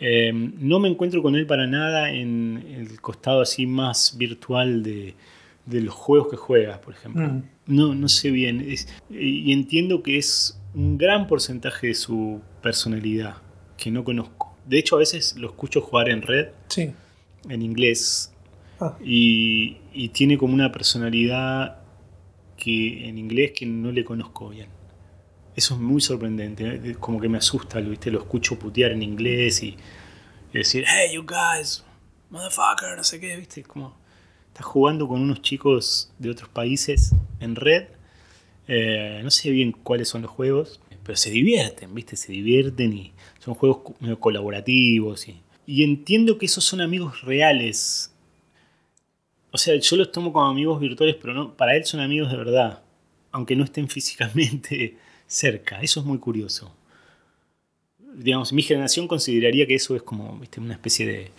Eh, 0.00 0.32
no 0.34 0.80
me 0.80 0.88
encuentro 0.88 1.22
con 1.22 1.36
él 1.36 1.46
para 1.46 1.66
nada 1.68 2.10
en 2.10 2.64
el 2.76 3.00
costado 3.00 3.40
así 3.40 3.66
más 3.66 4.16
virtual 4.18 4.82
de, 4.82 5.14
de 5.64 5.80
los 5.80 5.94
juegos 5.94 6.28
que 6.28 6.36
juegas, 6.36 6.78
por 6.80 6.94
ejemplo. 6.94 7.28
Mm. 7.28 7.42
No, 7.66 7.94
no 7.94 8.08
sé 8.08 8.32
bien. 8.32 8.60
Es- 8.68 8.88
y 9.08 9.52
entiendo 9.52 10.02
que 10.02 10.18
es 10.18 10.60
un 10.74 10.98
gran 10.98 11.28
porcentaje 11.28 11.88
de 11.88 11.94
su 11.94 12.40
personalidad 12.62 13.36
que 13.76 13.92
no 13.92 14.02
conozco. 14.02 14.41
De 14.66 14.78
hecho, 14.78 14.96
a 14.96 14.98
veces 15.00 15.34
lo 15.36 15.48
escucho 15.48 15.80
jugar 15.80 16.08
en 16.08 16.22
red, 16.22 16.48
Sí. 16.68 16.92
en 17.48 17.62
inglés, 17.62 18.32
Ah, 18.80 18.96
y, 19.04 19.76
y 19.92 20.08
tiene 20.08 20.36
como 20.36 20.54
una 20.54 20.72
personalidad 20.72 21.78
que 22.56 23.08
en 23.08 23.16
inglés 23.18 23.52
que 23.54 23.64
no 23.66 23.92
le 23.92 24.04
conozco 24.04 24.48
bien. 24.48 24.68
Eso 25.54 25.74
es 25.74 25.80
muy 25.80 26.00
sorprendente, 26.00 26.66
¿eh? 26.90 26.96
como 26.98 27.20
que 27.20 27.28
me 27.28 27.38
asusta, 27.38 27.78
lo, 27.80 27.90
¿viste? 27.90 28.10
lo 28.10 28.18
escucho 28.20 28.58
putear 28.58 28.92
en 28.92 29.02
inglés 29.02 29.62
y, 29.62 29.76
y 30.52 30.58
decir, 30.58 30.84
hey 30.88 31.14
you 31.14 31.22
guys, 31.24 31.84
motherfucker, 32.30 32.96
no 32.96 33.04
sé 33.04 33.20
qué, 33.20 33.36
¿viste? 33.36 33.62
Como 33.62 33.94
está 34.48 34.62
jugando 34.64 35.06
con 35.06 35.20
unos 35.20 35.42
chicos 35.42 36.10
de 36.18 36.30
otros 36.30 36.48
países 36.48 37.12
en 37.40 37.54
red. 37.56 37.84
Eh, 38.68 39.20
no 39.22 39.30
sé 39.30 39.50
bien 39.50 39.72
cuáles 39.72 40.08
son 40.08 40.22
los 40.22 40.30
juegos, 40.30 40.80
pero 41.04 41.16
se 41.16 41.30
divierten, 41.30 41.94
¿viste? 41.94 42.16
Se 42.16 42.32
divierten 42.32 42.92
y 42.92 43.12
son 43.38 43.54
juegos 43.54 43.94
medio 44.00 44.18
colaborativos. 44.20 45.28
Y, 45.28 45.40
y 45.66 45.82
entiendo 45.84 46.38
que 46.38 46.46
esos 46.46 46.64
son 46.64 46.80
amigos 46.80 47.22
reales. 47.22 48.12
O 49.50 49.58
sea, 49.58 49.76
yo 49.76 49.96
los 49.96 50.10
tomo 50.12 50.32
como 50.32 50.46
amigos 50.46 50.80
virtuales, 50.80 51.16
pero 51.20 51.34
no, 51.34 51.54
para 51.54 51.76
él 51.76 51.84
son 51.84 52.00
amigos 52.00 52.30
de 52.30 52.36
verdad, 52.38 52.82
aunque 53.32 53.54
no 53.56 53.64
estén 53.64 53.88
físicamente 53.88 54.96
cerca. 55.26 55.80
Eso 55.80 56.00
es 56.00 56.06
muy 56.06 56.18
curioso. 56.18 56.74
Digamos, 58.14 58.52
mi 58.52 58.62
generación 58.62 59.08
consideraría 59.08 59.66
que 59.66 59.74
eso 59.74 59.96
es 59.96 60.02
como 60.02 60.38
¿viste? 60.38 60.60
una 60.60 60.74
especie 60.74 61.06
de, 61.06 61.30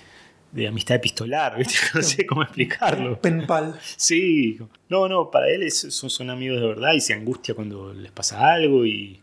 de 0.52 0.68
amistad 0.68 0.96
epistolar, 0.98 1.58
¿viste? 1.58 1.76
no 1.94 2.02
sé 2.02 2.26
cómo 2.26 2.42
explicarlo. 2.44 3.20
pen 3.22 3.46
pal. 3.46 3.80
Sí, 3.96 4.58
no, 4.90 5.08
no, 5.08 5.30
para 5.32 5.50
él 5.50 5.64
es- 5.64 5.80
son, 5.94 6.10
son 6.10 6.30
amigos 6.30 6.60
de 6.62 6.68
verdad 6.68 6.94
y 6.94 7.02
se 7.02 7.14
angustia 7.14 7.54
cuando 7.56 7.94
les 7.94 8.12
pasa 8.12 8.54
algo 8.54 8.86
y 8.86 9.20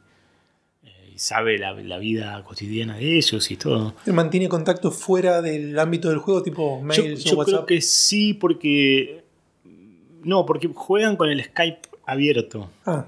sabe 1.20 1.58
la, 1.58 1.74
la 1.74 1.98
vida 1.98 2.42
cotidiana 2.44 2.96
de 2.96 3.18
ellos 3.18 3.50
y 3.50 3.56
todo. 3.58 3.94
¿Te 4.06 4.12
mantiene 4.12 4.48
contacto 4.48 4.90
fuera 4.90 5.42
del 5.42 5.78
ámbito 5.78 6.08
del 6.08 6.16
juego, 6.16 6.42
tipo 6.42 6.78
Yo, 6.78 6.82
mails 6.82 7.24
yo 7.24 7.38
o 7.38 7.44
creo 7.44 7.66
que 7.66 7.82
sí, 7.82 8.32
porque. 8.32 9.22
No, 10.24 10.46
porque 10.46 10.70
juegan 10.72 11.16
con 11.16 11.28
el 11.28 11.44
Skype 11.44 11.80
abierto. 12.06 12.70
Ah, 12.86 13.04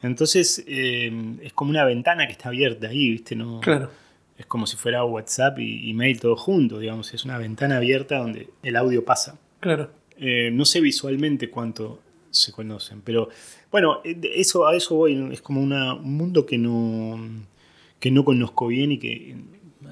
Entonces 0.00 0.64
eh, 0.66 1.12
es 1.42 1.52
como 1.52 1.70
una 1.70 1.84
ventana 1.84 2.26
que 2.26 2.32
está 2.32 2.48
abierta 2.48 2.88
ahí, 2.88 3.10
¿viste? 3.10 3.36
No, 3.36 3.60
claro. 3.60 3.90
Es 4.38 4.46
como 4.46 4.66
si 4.66 4.78
fuera 4.78 5.04
WhatsApp 5.04 5.58
y 5.58 5.90
email 5.90 6.18
todo 6.18 6.36
junto, 6.36 6.78
digamos. 6.78 7.12
Es 7.12 7.26
una 7.26 7.36
ventana 7.36 7.76
abierta 7.76 8.16
donde 8.16 8.48
el 8.62 8.76
audio 8.76 9.04
pasa. 9.04 9.38
Claro. 9.60 9.90
Eh, 10.16 10.50
no 10.50 10.64
sé 10.64 10.80
visualmente 10.80 11.50
cuánto 11.50 12.00
se 12.30 12.52
conocen, 12.52 13.02
pero 13.02 13.28
bueno, 13.70 14.00
eh, 14.04 14.18
eso, 14.34 14.66
a 14.66 14.74
eso 14.76 14.94
voy. 14.96 15.30
Es 15.32 15.42
como 15.42 15.60
una- 15.60 15.94
un 15.94 16.16
mundo 16.16 16.46
que 16.46 16.58
no, 16.58 17.18
que 17.98 18.10
no 18.10 18.24
conozco 18.24 18.66
bien 18.68 18.92
y 18.92 18.98
que 18.98 19.36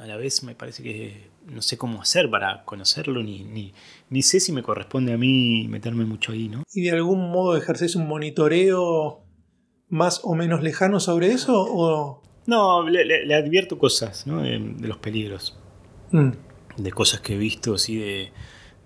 a 0.01 0.07
la 0.07 0.17
vez 0.17 0.43
me 0.45 0.55
parece 0.55 0.83
que 0.83 1.29
no 1.47 1.63
sé 1.63 1.77
cómo 1.79 2.01
hacer 2.03 2.29
para 2.31 2.65
conocerlo, 2.65 3.23
ni, 3.23 3.43
ni, 3.45 3.73
ni 4.11 4.23
sé 4.23 4.39
si 4.41 4.53
me 4.53 4.63
corresponde 4.63 5.13
a 5.13 5.19
mí 5.19 5.67
meterme 5.69 6.05
mucho 6.05 6.33
ahí, 6.33 6.49
¿no? 6.49 6.63
¿Y 6.73 6.83
de 6.83 6.91
algún 6.93 7.31
modo 7.31 7.57
ejerces 7.57 7.97
un 7.97 8.07
monitoreo 8.07 9.21
más 9.89 10.21
o 10.25 10.35
menos 10.35 10.63
lejano 10.63 11.01
sobre 11.01 11.29
eso? 11.33 11.55
O... 11.69 12.23
No, 12.47 12.89
le, 12.89 13.05
le- 13.05 13.27
le 13.27 13.35
advierto 13.35 13.79
cosas, 13.79 14.27
¿no? 14.27 14.43
De, 14.43 14.59
de 14.59 14.89
los 14.89 14.99
peligros. 14.99 15.59
Mm, 16.13 16.31
de 16.79 16.93
cosas 16.93 17.21
que 17.21 17.35
he 17.35 17.39
visto 17.39 17.75
así 17.75 17.97
de, 17.97 18.31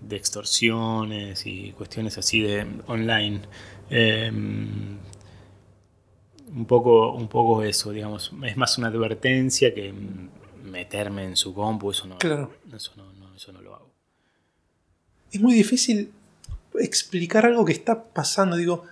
de 0.07 0.15
extorsiones 0.15 1.45
y 1.45 1.71
cuestiones 1.73 2.17
así 2.17 2.41
de 2.41 2.65
online. 2.87 3.41
Eh, 3.89 4.29
un, 4.31 4.99
poco, 6.67 7.13
un 7.13 7.27
poco 7.27 7.63
eso, 7.63 7.91
digamos. 7.91 8.31
Es 8.43 8.57
más 8.57 8.77
una 8.77 8.87
advertencia 8.87 9.73
que 9.73 9.93
meterme 10.63 11.25
en 11.25 11.35
su 11.35 11.53
compu, 11.53 11.91
eso 11.91 12.07
no, 12.07 12.17
Claro. 12.17 12.51
eso 12.75 12.91
no, 12.95 13.11
no, 13.13 13.35
eso 13.35 13.51
no 13.51 13.61
lo 13.61 13.75
hago. 13.75 13.91
Es 15.31 15.41
muy 15.41 15.53
difícil 15.53 16.11
explicar 16.79 17.45
algo 17.45 17.65
que 17.65 17.73
está 17.73 18.05
pasando. 18.05 18.55
Digo, 18.55 18.85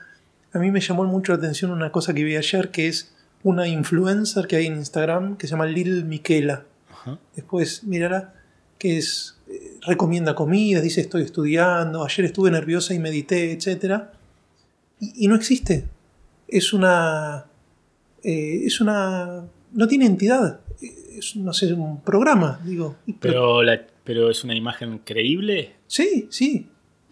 a 0.53 0.59
mí 0.59 0.71
me 0.71 0.81
llamó 0.81 1.03
mucho 1.05 1.31
la 1.31 1.37
atención 1.37 1.71
una 1.71 1.91
cosa 1.91 2.13
que 2.13 2.23
vi 2.23 2.35
ayer, 2.35 2.71
que 2.71 2.87
es 2.87 3.13
una 3.43 3.67
influencer 3.67 4.47
que 4.47 4.57
hay 4.57 4.67
en 4.67 4.75
Instagram 4.75 5.37
que 5.37 5.47
se 5.47 5.51
llama 5.51 5.65
Lil 5.65 6.05
Miquela. 6.05 6.65
Ajá. 6.91 7.19
Después, 7.35 7.83
mírala, 7.83 8.33
que 8.77 8.97
es 8.97 9.37
eh, 9.51 9.77
recomienda 9.85 10.35
comidas, 10.35 10.83
dice 10.83 11.01
estoy 11.01 11.23
estudiando, 11.23 12.03
ayer 12.03 12.25
estuve 12.25 12.51
nerviosa 12.51 12.93
y 12.93 12.99
medité, 12.99 13.51
etc. 13.51 14.03
Y, 14.99 15.25
y 15.25 15.27
no 15.27 15.35
existe. 15.35 15.85
Es 16.47 16.73
una. 16.73 17.45
eh, 18.23 18.61
es 18.65 18.81
una. 18.81 19.43
No 19.73 19.87
tiene 19.87 20.05
entidad. 20.05 20.59
Es, 21.17 21.35
no 21.35 21.53
sé, 21.53 21.73
un 21.73 22.01
programa, 22.01 22.59
digo. 22.65 22.95
Pero, 23.19 23.61
la, 23.63 23.81
pero 24.03 24.29
es 24.29 24.43
una 24.43 24.55
imagen 24.55 24.99
creíble. 24.99 25.75
Sí, 25.87 26.27
sí. 26.31 26.67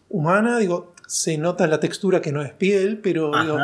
Humana, 0.10 0.58
digo, 0.58 0.94
se 1.08 1.38
nota 1.38 1.68
la 1.68 1.80
textura 1.80 2.22
que 2.22 2.32
no 2.32 2.42
es 2.42 2.52
piel, 2.52 2.98
pero 2.98 3.32
digo, 3.40 3.60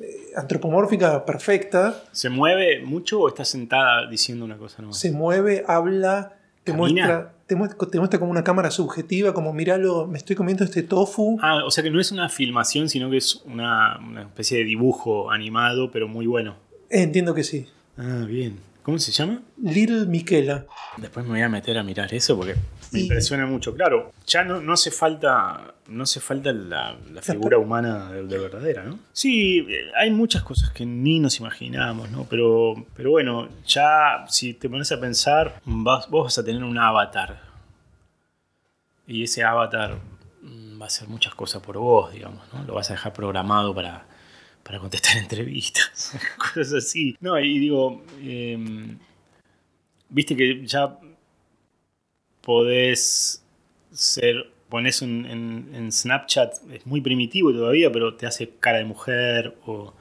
eh, 0.00 0.32
antropomórfica 0.36 1.24
perfecta. 1.26 2.02
¿Se 2.12 2.30
mueve 2.30 2.80
mucho 2.82 3.20
o 3.20 3.28
está 3.28 3.44
sentada 3.44 4.08
diciendo 4.08 4.44
una 4.44 4.56
cosa 4.56 4.80
nueva? 4.80 4.94
Se 4.94 5.12
mueve, 5.12 5.64
habla, 5.66 6.38
te 6.64 6.72
¿Camina? 6.72 7.06
muestra, 7.06 7.34
te, 7.46 7.56
muestra, 7.56 7.88
te 7.88 7.98
muestra 7.98 8.18
como 8.18 8.30
una 8.30 8.44
cámara 8.44 8.70
subjetiva, 8.70 9.34
como 9.34 9.52
miralo, 9.52 10.06
me 10.06 10.18
estoy 10.18 10.36
comiendo 10.36 10.64
este 10.64 10.82
tofu. 10.82 11.38
Ah, 11.42 11.64
o 11.64 11.70
sea 11.70 11.82
que 11.82 11.90
no 11.90 12.00
es 12.00 12.12
una 12.12 12.28
filmación, 12.28 12.88
sino 12.88 13.10
que 13.10 13.16
es 13.16 13.42
una, 13.44 13.98
una 13.98 14.22
especie 14.22 14.58
de 14.58 14.64
dibujo 14.64 15.30
animado, 15.30 15.90
pero 15.90 16.08
muy 16.08 16.26
bueno. 16.26 16.56
Entiendo 16.90 17.34
que 17.34 17.44
sí. 17.44 17.66
Ah, 17.96 18.24
bien. 18.26 18.58
¿Cómo 18.82 18.98
se 18.98 19.12
llama? 19.12 19.42
Little 19.62 20.06
Miquela. 20.06 20.66
Después 20.96 21.24
me 21.24 21.32
voy 21.32 21.42
a 21.42 21.48
meter 21.48 21.78
a 21.78 21.82
mirar 21.82 22.12
eso 22.14 22.36
porque 22.36 22.56
me 22.92 23.00
impresiona 23.00 23.46
mucho. 23.46 23.74
Claro, 23.74 24.12
ya 24.26 24.44
no, 24.44 24.60
no 24.60 24.72
hace 24.74 24.90
falta, 24.90 25.74
no 25.88 26.02
hace 26.02 26.20
falta 26.20 26.52
la, 26.52 26.96
la 27.12 27.22
figura 27.22 27.58
humana 27.58 28.12
de, 28.12 28.24
de 28.26 28.38
verdadera, 28.38 28.84
¿no? 28.84 28.98
Sí, 29.12 29.58
eh, 29.68 29.90
hay 29.96 30.10
muchas 30.10 30.42
cosas 30.42 30.70
que 30.70 30.84
ni 30.86 31.18
nos 31.18 31.40
imaginamos, 31.40 32.10
¿no? 32.10 32.24
Pero, 32.28 32.74
pero 32.94 33.10
bueno, 33.10 33.48
ya 33.66 34.24
si 34.28 34.54
te 34.54 34.68
pones 34.68 34.92
a 34.92 35.00
pensar, 35.00 35.60
vas- 35.64 36.08
vos 36.10 36.24
vas 36.24 36.38
a 36.38 36.44
tener 36.44 36.62
un 36.62 36.78
avatar. 36.78 37.40
Y 39.06 39.24
ese 39.24 39.42
avatar 39.42 39.98
mm, 40.42 40.80
va 40.80 40.84
a 40.84 40.86
hacer 40.86 41.08
muchas 41.08 41.34
cosas 41.34 41.62
por 41.62 41.78
vos, 41.78 42.12
digamos, 42.12 42.42
¿no? 42.52 42.62
Lo 42.64 42.74
vas 42.74 42.90
a 42.90 42.94
dejar 42.94 43.12
programado 43.12 43.74
para, 43.74 44.04
para 44.62 44.78
contestar 44.78 45.16
entrevistas, 45.18 46.12
cosas 46.38 46.72
así. 46.74 47.16
No, 47.20 47.38
y 47.38 47.58
digo, 47.58 48.04
em, 48.20 48.98
viste 50.08 50.36
que 50.36 50.66
ya 50.66 50.98
podés 52.42 53.42
ser, 53.92 54.50
pones 54.68 55.02
un- 55.02 55.26
en, 55.26 55.70
en 55.74 55.92
Snapchat, 55.92 56.54
es 56.72 56.86
muy 56.86 57.00
primitivo 57.00 57.52
todavía, 57.52 57.90
pero 57.92 58.14
te 58.14 58.26
hace 58.26 58.50
cara 58.60 58.78
de 58.78 58.84
mujer 58.84 59.56
o 59.66 59.92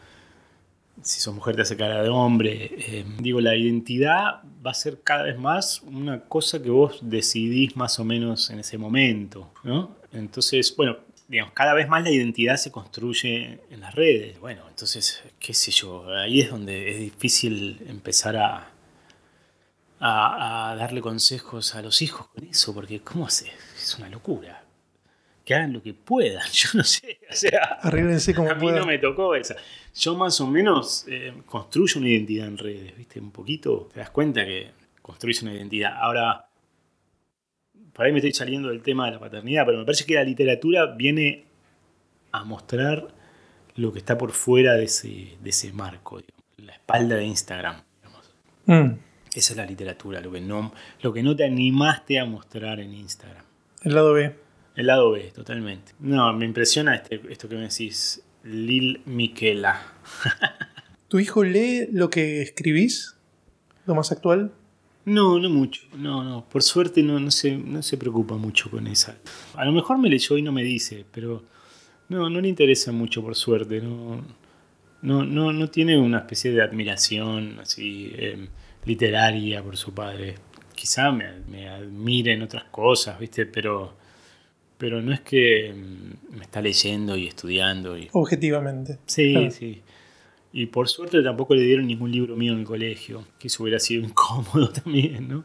si 1.02 1.20
sos 1.20 1.34
mujer 1.34 1.56
te 1.56 1.64
hace 1.64 1.76
cara 1.78 2.04
de 2.04 2.10
hombre. 2.10 2.70
Eh, 2.78 3.06
digo, 3.20 3.42
la 3.42 3.56
identidad 3.56 4.42
va 4.66 4.72
a 4.72 4.74
ser 4.76 5.00
cada 5.04 5.24
vez 5.24 5.38
más 5.38 5.82
una 5.82 6.22
cosa 6.22 6.62
que 6.62 6.70
vos 6.70 7.00
decidís 7.02 7.76
más 7.76 8.00
o 8.00 8.04
menos 8.06 8.50
en 8.52 8.60
ese 8.60 8.78
momento, 8.78 9.52
¿no? 9.64 9.96
Entonces, 10.14 10.76
bueno, 10.76 10.98
digamos, 11.28 11.54
cada 11.54 11.74
vez 11.74 11.88
más 11.88 12.04
la 12.04 12.12
identidad 12.12 12.58
se 12.58 12.72
construye 12.72 13.60
en 13.72 13.80
las 13.80 13.96
redes. 13.96 14.40
Bueno, 14.40 14.62
entonces, 14.70 15.24
qué 15.40 15.54
sé 15.54 15.72
yo, 15.72 16.08
ahí 16.14 16.42
es 16.42 16.52
donde 16.52 16.92
es 16.92 17.00
difícil 17.00 17.80
empezar 17.88 18.36
a, 18.38 18.72
a, 20.02 20.72
a 20.72 20.76
darle 20.76 21.00
consejos 21.00 21.76
a 21.76 21.82
los 21.82 22.02
hijos 22.02 22.28
con 22.28 22.44
eso, 22.44 22.74
porque 22.74 23.00
¿cómo 23.02 23.28
haces? 23.28 23.52
Es 23.76 23.96
una 23.98 24.10
locura. 24.10 24.64
Que 25.46 25.56
hagan 25.56 25.74
lo 25.74 25.82
que 25.82 25.94
puedan, 25.94 26.46
yo 26.52 26.70
no 26.74 26.84
sé, 26.84 27.20
o 27.30 27.34
sea... 27.34 27.80
Arréglense 27.82 28.34
como 28.36 28.50
A 28.50 28.56
mí 28.56 28.62
puedan. 28.62 28.82
no 28.82 28.86
me 28.88 28.98
tocó 29.00 29.36
esa. 29.36 29.56
Yo 29.96 30.16
más 30.16 30.40
o 30.42 30.48
menos 30.48 31.06
eh, 31.08 31.34
construyo 31.46 32.00
una 32.00 32.10
identidad 32.10 32.48
en 32.48 32.58
redes, 32.58 32.98
¿viste? 32.98 33.20
Un 33.20 33.32
poquito 33.32 33.90
te 33.94 34.00
das 34.00 34.10
cuenta 34.10 34.44
que 34.46 34.72
construís 35.02 35.42
una 35.42 35.54
identidad. 35.54 35.94
Ahora, 36.00 36.48
por 37.94 38.06
ahí 38.06 38.12
me 38.12 38.20
estoy 38.20 38.34
saliendo 38.34 38.70
del 38.70 38.82
tema 38.82 39.06
de 39.08 39.12
la 39.14 39.20
paternidad, 39.20 39.66
pero 39.66 39.80
me 39.80 39.86
parece 39.86 40.06
que 40.06 40.14
la 40.16 40.24
literatura 40.24 40.86
viene 40.88 41.46
a 42.32 42.44
mostrar 42.44 43.08
lo 43.76 43.92
que 43.92 44.00
está 44.00 44.18
por 44.18 44.32
fuera 44.32 44.74
de 44.76 44.86
ese, 44.86 45.38
de 45.42 45.50
ese 45.50 45.74
marco, 45.74 46.18
digamos, 46.20 46.44
la 46.58 46.74
espalda 46.74 47.16
de 47.16 47.26
Instagram. 47.26 47.82
digamos. 47.98 48.32
Mm, 48.68 49.00
Esa 49.34 49.54
es 49.54 49.58
la 49.58 49.66
literatura, 49.66 50.20
lo 50.22 50.32
que, 50.32 50.42
no, 50.42 50.74
lo 51.02 51.14
que 51.14 51.24
no 51.24 51.36
te 51.36 51.46
animaste 51.46 52.20
a 52.20 52.26
mostrar 52.26 52.80
en 52.80 52.94
Instagram. 52.94 53.44
el 53.84 53.96
lado 53.96 54.14
B. 54.14 54.36
El 54.76 54.88
lado 54.88 55.12
B, 55.12 55.32
totalmente. 55.34 55.94
No, 56.00 56.32
me 56.34 56.46
impresiona 56.46 56.96
este- 56.96 57.22
esto 57.30 57.48
que 57.50 57.56
me 57.56 57.62
decís, 57.64 58.24
Lil 58.44 59.02
Miquela. 59.06 59.82
¿Tu 61.08 61.20
hijo 61.20 61.44
lee 61.44 61.88
lo 61.92 62.10
que 62.10 62.42
escribís? 62.42 63.16
¿Lo 63.86 63.96
más 63.96 64.12
actual? 64.12 64.52
No, 65.06 65.40
no 65.40 65.50
mucho. 65.50 65.82
No, 65.98 66.24
no. 66.24 66.46
Por 66.48 66.62
suerte 66.64 67.02
no, 67.04 67.20
no, 67.20 67.32
se, 67.32 67.58
no 67.58 67.82
se 67.82 67.98
preocupa 67.98 68.36
mucho 68.36 68.70
con 68.70 68.88
esa. 68.88 69.18
A 69.56 69.66
lo 69.66 69.72
mejor 69.72 69.98
me 69.98 70.10
leyó 70.10 70.38
y 70.38 70.42
no 70.42 70.52
me 70.52 70.64
dice, 70.64 71.06
pero 71.12 71.44
no, 72.10 72.30
no 72.30 72.40
le 72.40 72.48
interesa 72.48 72.92
mucho 72.92 73.22
por 73.22 73.36
suerte. 73.36 73.82
No, 73.82 74.22
no, 75.02 75.26
no, 75.26 75.52
no 75.52 75.70
tiene 75.70 75.98
una 75.98 76.20
especie 76.20 76.52
de 76.52 76.62
admiración 76.62 77.60
así 77.60 78.12
eh, 78.16 78.48
literaria 78.86 79.64
por 79.64 79.78
su 79.78 79.94
padre. 79.94 80.36
Quizá 80.76 81.12
me, 81.12 81.40
me 81.48 81.70
admire 81.70 82.34
en 82.34 82.42
otras 82.42 82.64
cosas, 82.66 83.20
¿viste? 83.20 83.46
Pero, 83.46 83.94
pero 84.78 85.02
no 85.02 85.14
es 85.14 85.22
que 85.22 85.74
mm, 85.74 86.38
me 86.38 86.44
está 86.44 86.62
leyendo 86.62 87.16
y 87.16 87.28
estudiando. 87.28 87.98
Y... 87.98 88.10
Objetivamente. 88.14 88.98
Sí, 89.06 89.34
Claro. 89.34 89.52
sí. 89.52 89.82
Y 90.54 90.66
por 90.66 90.90
suerte 90.90 91.22
tampoco 91.24 91.56
le 91.56 91.62
dieron 91.64 91.88
ningún 91.88 92.12
libro 92.12 92.36
mío 92.36 92.52
en 92.54 92.60
el 92.60 92.66
colegio, 92.66 93.26
que 93.40 93.48
eso 93.48 93.64
hubiera 93.64 93.80
sido 93.80 94.04
incómodo 94.08 94.70
también, 94.70 95.28
¿no? 95.30 95.44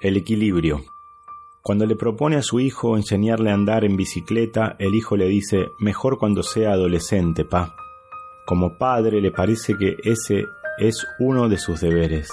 El 0.00 0.16
equilibrio. 0.16 0.84
Cuando 1.62 1.86
le 1.86 1.94
propone 1.94 2.34
a 2.34 2.42
su 2.42 2.58
hijo 2.58 2.96
enseñarle 2.96 3.52
a 3.52 3.54
andar 3.54 3.84
en 3.84 3.96
bicicleta, 3.96 4.74
el 4.80 4.96
hijo 4.96 5.16
le 5.16 5.28
dice, 5.28 5.68
mejor 5.78 6.18
cuando 6.18 6.42
sea 6.42 6.72
adolescente, 6.72 7.44
pa. 7.44 7.76
Como 8.44 8.76
padre 8.78 9.20
le 9.20 9.30
parece 9.30 9.76
que 9.78 9.96
ese 10.02 10.44
es 10.78 11.06
uno 11.20 11.48
de 11.48 11.58
sus 11.58 11.80
deberes. 11.80 12.32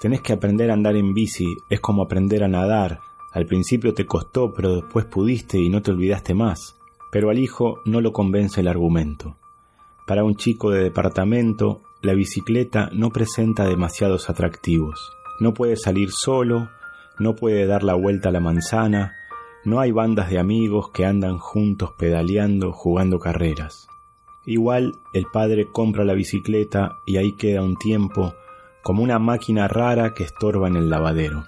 Tenés 0.00 0.20
que 0.20 0.34
aprender 0.34 0.70
a 0.70 0.74
andar 0.74 0.96
en 0.96 1.14
bici, 1.14 1.46
es 1.70 1.80
como 1.80 2.02
aprender 2.02 2.44
a 2.44 2.48
nadar. 2.48 3.00
Al 3.32 3.46
principio 3.46 3.94
te 3.94 4.04
costó, 4.04 4.52
pero 4.52 4.76
después 4.76 5.06
pudiste 5.06 5.58
y 5.58 5.70
no 5.70 5.80
te 5.80 5.90
olvidaste 5.90 6.34
más. 6.34 6.76
Pero 7.10 7.30
al 7.30 7.38
hijo 7.38 7.80
no 7.86 8.02
lo 8.02 8.12
convence 8.12 8.60
el 8.60 8.68
argumento. 8.68 9.38
Para 10.06 10.24
un 10.24 10.36
chico 10.36 10.70
de 10.70 10.82
departamento, 10.82 11.80
la 12.02 12.12
bicicleta 12.12 12.90
no 12.92 13.08
presenta 13.08 13.64
demasiados 13.64 14.28
atractivos. 14.28 15.10
No 15.38 15.54
puede 15.54 15.76
salir 15.76 16.10
solo, 16.10 16.68
no 17.20 17.36
puede 17.36 17.66
dar 17.66 17.84
la 17.84 17.94
vuelta 17.94 18.30
a 18.30 18.32
la 18.32 18.40
manzana, 18.40 19.14
no 19.62 19.78
hay 19.78 19.92
bandas 19.92 20.30
de 20.30 20.38
amigos 20.38 20.90
que 20.90 21.04
andan 21.04 21.36
juntos 21.38 21.92
pedaleando, 21.98 22.72
jugando 22.72 23.18
carreras. 23.18 23.86
Igual 24.46 24.94
el 25.12 25.26
padre 25.30 25.66
compra 25.70 26.04
la 26.04 26.14
bicicleta 26.14 26.96
y 27.06 27.18
ahí 27.18 27.36
queda 27.36 27.62
un 27.62 27.76
tiempo 27.76 28.34
como 28.82 29.02
una 29.02 29.18
máquina 29.18 29.68
rara 29.68 30.14
que 30.14 30.24
estorba 30.24 30.66
en 30.68 30.76
el 30.76 30.88
lavadero. 30.88 31.44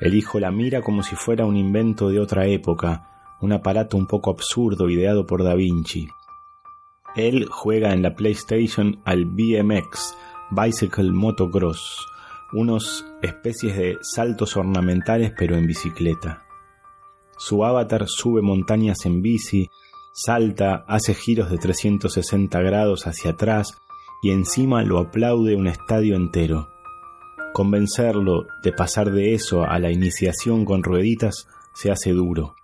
El 0.00 0.14
hijo 0.14 0.38
la 0.38 0.52
mira 0.52 0.82
como 0.82 1.02
si 1.02 1.16
fuera 1.16 1.44
un 1.44 1.56
invento 1.56 2.08
de 2.08 2.20
otra 2.20 2.46
época, 2.46 3.08
un 3.40 3.52
aparato 3.52 3.96
un 3.96 4.06
poco 4.06 4.30
absurdo 4.30 4.88
ideado 4.88 5.26
por 5.26 5.42
Da 5.42 5.54
Vinci. 5.56 6.06
Él 7.16 7.48
juega 7.50 7.92
en 7.92 8.02
la 8.02 8.14
PlayStation 8.14 9.00
al 9.04 9.24
BMX, 9.24 10.16
Bicycle 10.52 11.10
Motocross, 11.10 12.06
unos 12.52 13.06
especies 13.22 13.76
de 13.76 13.98
saltos 14.00 14.56
ornamentales 14.56 15.32
pero 15.36 15.56
en 15.56 15.66
bicicleta. 15.66 16.44
Su 17.36 17.64
avatar 17.64 18.08
sube 18.08 18.42
montañas 18.42 19.06
en 19.06 19.22
bici, 19.22 19.70
salta, 20.12 20.84
hace 20.88 21.14
giros 21.14 21.50
de 21.50 21.58
360 21.58 22.60
grados 22.60 23.06
hacia 23.06 23.32
atrás 23.32 23.78
y 24.22 24.30
encima 24.30 24.82
lo 24.82 24.98
aplaude 24.98 25.54
un 25.54 25.68
estadio 25.68 26.16
entero. 26.16 26.68
Convencerlo 27.52 28.46
de 28.62 28.72
pasar 28.72 29.12
de 29.12 29.34
eso 29.34 29.64
a 29.64 29.78
la 29.78 29.90
iniciación 29.90 30.64
con 30.64 30.82
rueditas 30.82 31.46
se 31.74 31.90
hace 31.90 32.10
duro. 32.10 32.54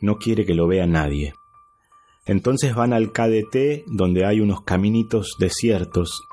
No 0.00 0.18
quiere 0.18 0.44
que 0.44 0.54
lo 0.54 0.66
vea 0.66 0.86
nadie. 0.86 1.34
Entonces 2.26 2.74
van 2.74 2.92
al 2.92 3.12
KDT 3.12 3.86
donde 3.86 4.24
hay 4.24 4.40
unos 4.40 4.62
caminitos 4.62 5.36
desiertos. 5.38 6.28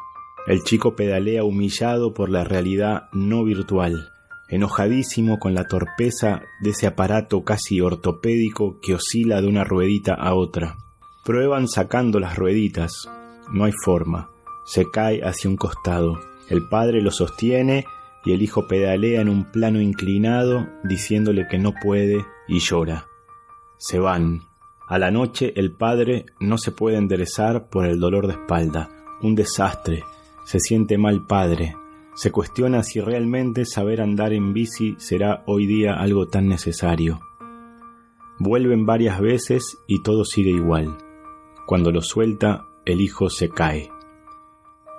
El 0.48 0.64
chico 0.64 0.96
pedalea 0.96 1.44
humillado 1.44 2.14
por 2.14 2.30
la 2.30 2.46
realidad 2.46 3.10
no 3.12 3.44
virtual, 3.44 4.14
enojadísimo 4.48 5.40
con 5.40 5.54
la 5.54 5.68
torpeza 5.68 6.42
de 6.62 6.70
ese 6.70 6.88
aparato 6.88 7.44
casi 7.44 7.82
ortopédico 7.82 8.80
que 8.82 8.96
oscila 8.96 9.42
de 9.42 9.48
una 9.48 9.66
ruedita 9.66 10.14
a 10.14 10.36
otra. 10.36 10.78
Prueban 11.26 11.68
sacando 11.68 12.22
las 12.22 12.38
rueditas. 12.38 13.10
No 13.52 13.66
hay 13.66 13.74
forma. 13.84 14.30
Se 14.66 14.90
cae 14.90 15.20
hacia 15.22 15.50
un 15.50 15.58
costado. 15.58 16.18
El 16.50 16.70
padre 16.70 17.02
lo 17.02 17.12
sostiene 17.12 17.84
y 18.24 18.32
el 18.32 18.42
hijo 18.42 18.70
pedalea 18.70 19.20
en 19.20 19.28
un 19.28 19.52
plano 19.52 19.82
inclinado 19.82 20.66
diciéndole 20.86 21.46
que 21.50 21.60
no 21.60 21.74
puede 21.74 22.26
y 22.48 22.60
llora. 22.60 23.08
Se 23.78 24.00
van. 24.00 24.44
A 24.88 24.98
la 24.98 25.12
noche 25.12 25.52
el 25.58 25.74
padre 25.74 26.26
no 26.40 26.58
se 26.58 26.72
puede 26.72 26.96
enderezar 26.96 27.68
por 27.68 27.86
el 27.86 28.00
dolor 28.00 28.28
de 28.28 28.34
espalda. 28.34 28.90
Un 29.22 29.36
desastre. 29.36 30.04
Se 30.48 30.62
siente 30.62 30.98
mal 30.98 31.26
padre. 31.26 31.76
Se 32.16 32.32
cuestiona 32.32 32.82
si 32.82 33.02
realmente 33.02 33.66
saber 33.66 34.00
andar 34.00 34.32
en 34.32 34.54
bici 34.54 34.96
será 34.98 35.44
hoy 35.46 35.66
día 35.66 35.96
algo 35.96 36.30
tan 36.30 36.48
necesario. 36.48 37.20
Vuelven 38.40 38.86
varias 38.86 39.20
veces 39.20 39.78
y 39.88 40.02
todo 40.04 40.24
sigue 40.24 40.52
igual. 40.52 41.00
Cuando 41.66 41.92
lo 41.92 42.02
suelta, 42.02 42.66
el 42.86 43.02
hijo 43.02 43.30
se 43.30 43.50
cae. 43.50 43.92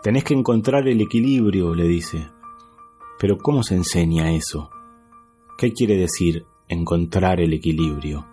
Tenés 0.03 0.25
que 0.25 0.35
encontrar 0.35 0.87
el 0.87 1.01
equilibrio, 1.01 1.75
le 1.75 1.89
dice. 1.89 2.29
Pero 3.19 3.39
¿cómo 3.39 3.63
se 3.63 3.75
enseña 3.75 4.35
eso? 4.35 4.69
¿Qué 5.57 5.73
quiere 5.73 5.97
decir 5.97 6.45
encontrar 6.69 7.41
el 7.41 7.55
equilibrio? 7.55 8.27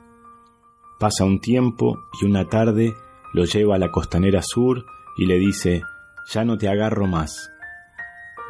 Pasa 0.99 1.24
un 1.24 1.39
tiempo 1.39 1.97
y 2.22 2.26
una 2.26 2.49
tarde 2.49 2.93
lo 3.32 3.45
lleva 3.45 3.76
a 3.76 3.80
la 3.80 3.89
costanera 3.89 4.41
sur 4.41 4.86
y 5.18 5.28
le 5.28 5.39
dice, 5.39 5.82
ya 6.28 6.43
no 6.43 6.57
te 6.57 6.67
agarro 6.67 7.07
más. 7.07 7.51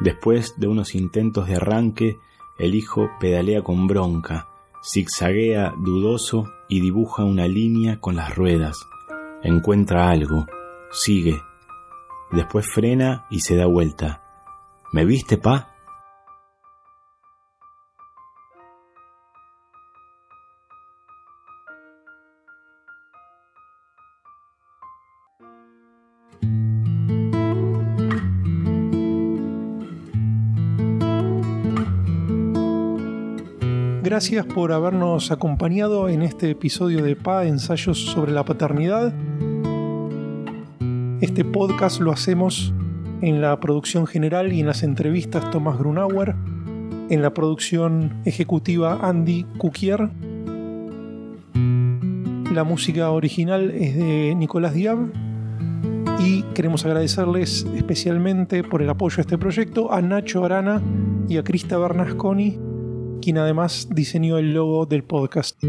Después 0.00 0.54
de 0.58 0.66
unos 0.66 0.94
intentos 0.94 1.46
de 1.46 1.56
arranque, 1.56 2.18
el 2.58 2.74
hijo 2.74 3.10
pedalea 3.20 3.62
con 3.62 3.86
bronca, 3.86 4.48
zigzaguea 4.82 5.74
dudoso 5.78 6.50
y 6.68 6.80
dibuja 6.80 7.24
una 7.24 7.46
línea 7.46 8.00
con 8.00 8.16
las 8.16 8.34
ruedas. 8.34 8.76
Encuentra 9.42 10.10
algo, 10.10 10.46
sigue. 10.90 11.40
Después 12.32 12.66
frena 12.66 13.26
y 13.30 13.40
se 13.40 13.56
da 13.56 13.66
vuelta. 13.66 14.22
¿Me 14.92 15.04
viste, 15.04 15.36
pa? 15.36 15.75
Gracias 34.06 34.46
por 34.46 34.70
habernos 34.70 35.32
acompañado 35.32 36.08
en 36.08 36.22
este 36.22 36.48
episodio 36.50 37.02
de 37.02 37.16
PA 37.16 37.44
Ensayos 37.44 37.98
sobre 37.98 38.30
la 38.30 38.44
Paternidad. 38.44 39.12
Este 41.20 41.44
podcast 41.44 42.00
lo 42.00 42.12
hacemos 42.12 42.72
en 43.20 43.40
la 43.40 43.58
producción 43.58 44.06
general 44.06 44.52
y 44.52 44.60
en 44.60 44.66
las 44.68 44.84
entrevistas 44.84 45.50
Tomás 45.50 45.76
Grunauer, 45.76 46.36
en 47.10 47.20
la 47.20 47.34
producción 47.34 48.12
ejecutiva 48.24 49.00
Andy 49.02 49.44
Cuquier. 49.58 50.08
La 52.54 52.62
música 52.62 53.10
original 53.10 53.72
es 53.72 53.96
de 53.96 54.36
Nicolás 54.36 54.74
Diab 54.74 54.98
y 56.20 56.42
queremos 56.54 56.84
agradecerles 56.84 57.66
especialmente 57.74 58.62
por 58.62 58.82
el 58.82 58.88
apoyo 58.88 59.16
a 59.18 59.22
este 59.22 59.36
proyecto 59.36 59.92
a 59.92 60.00
Nacho 60.00 60.44
Arana 60.44 60.80
y 61.28 61.38
a 61.38 61.42
Crista 61.42 61.76
Bernasconi 61.76 62.65
además 63.38 63.88
diseñó 63.90 64.38
el 64.38 64.54
logo 64.54 64.86
del 64.86 65.04
podcast. 65.04 65.62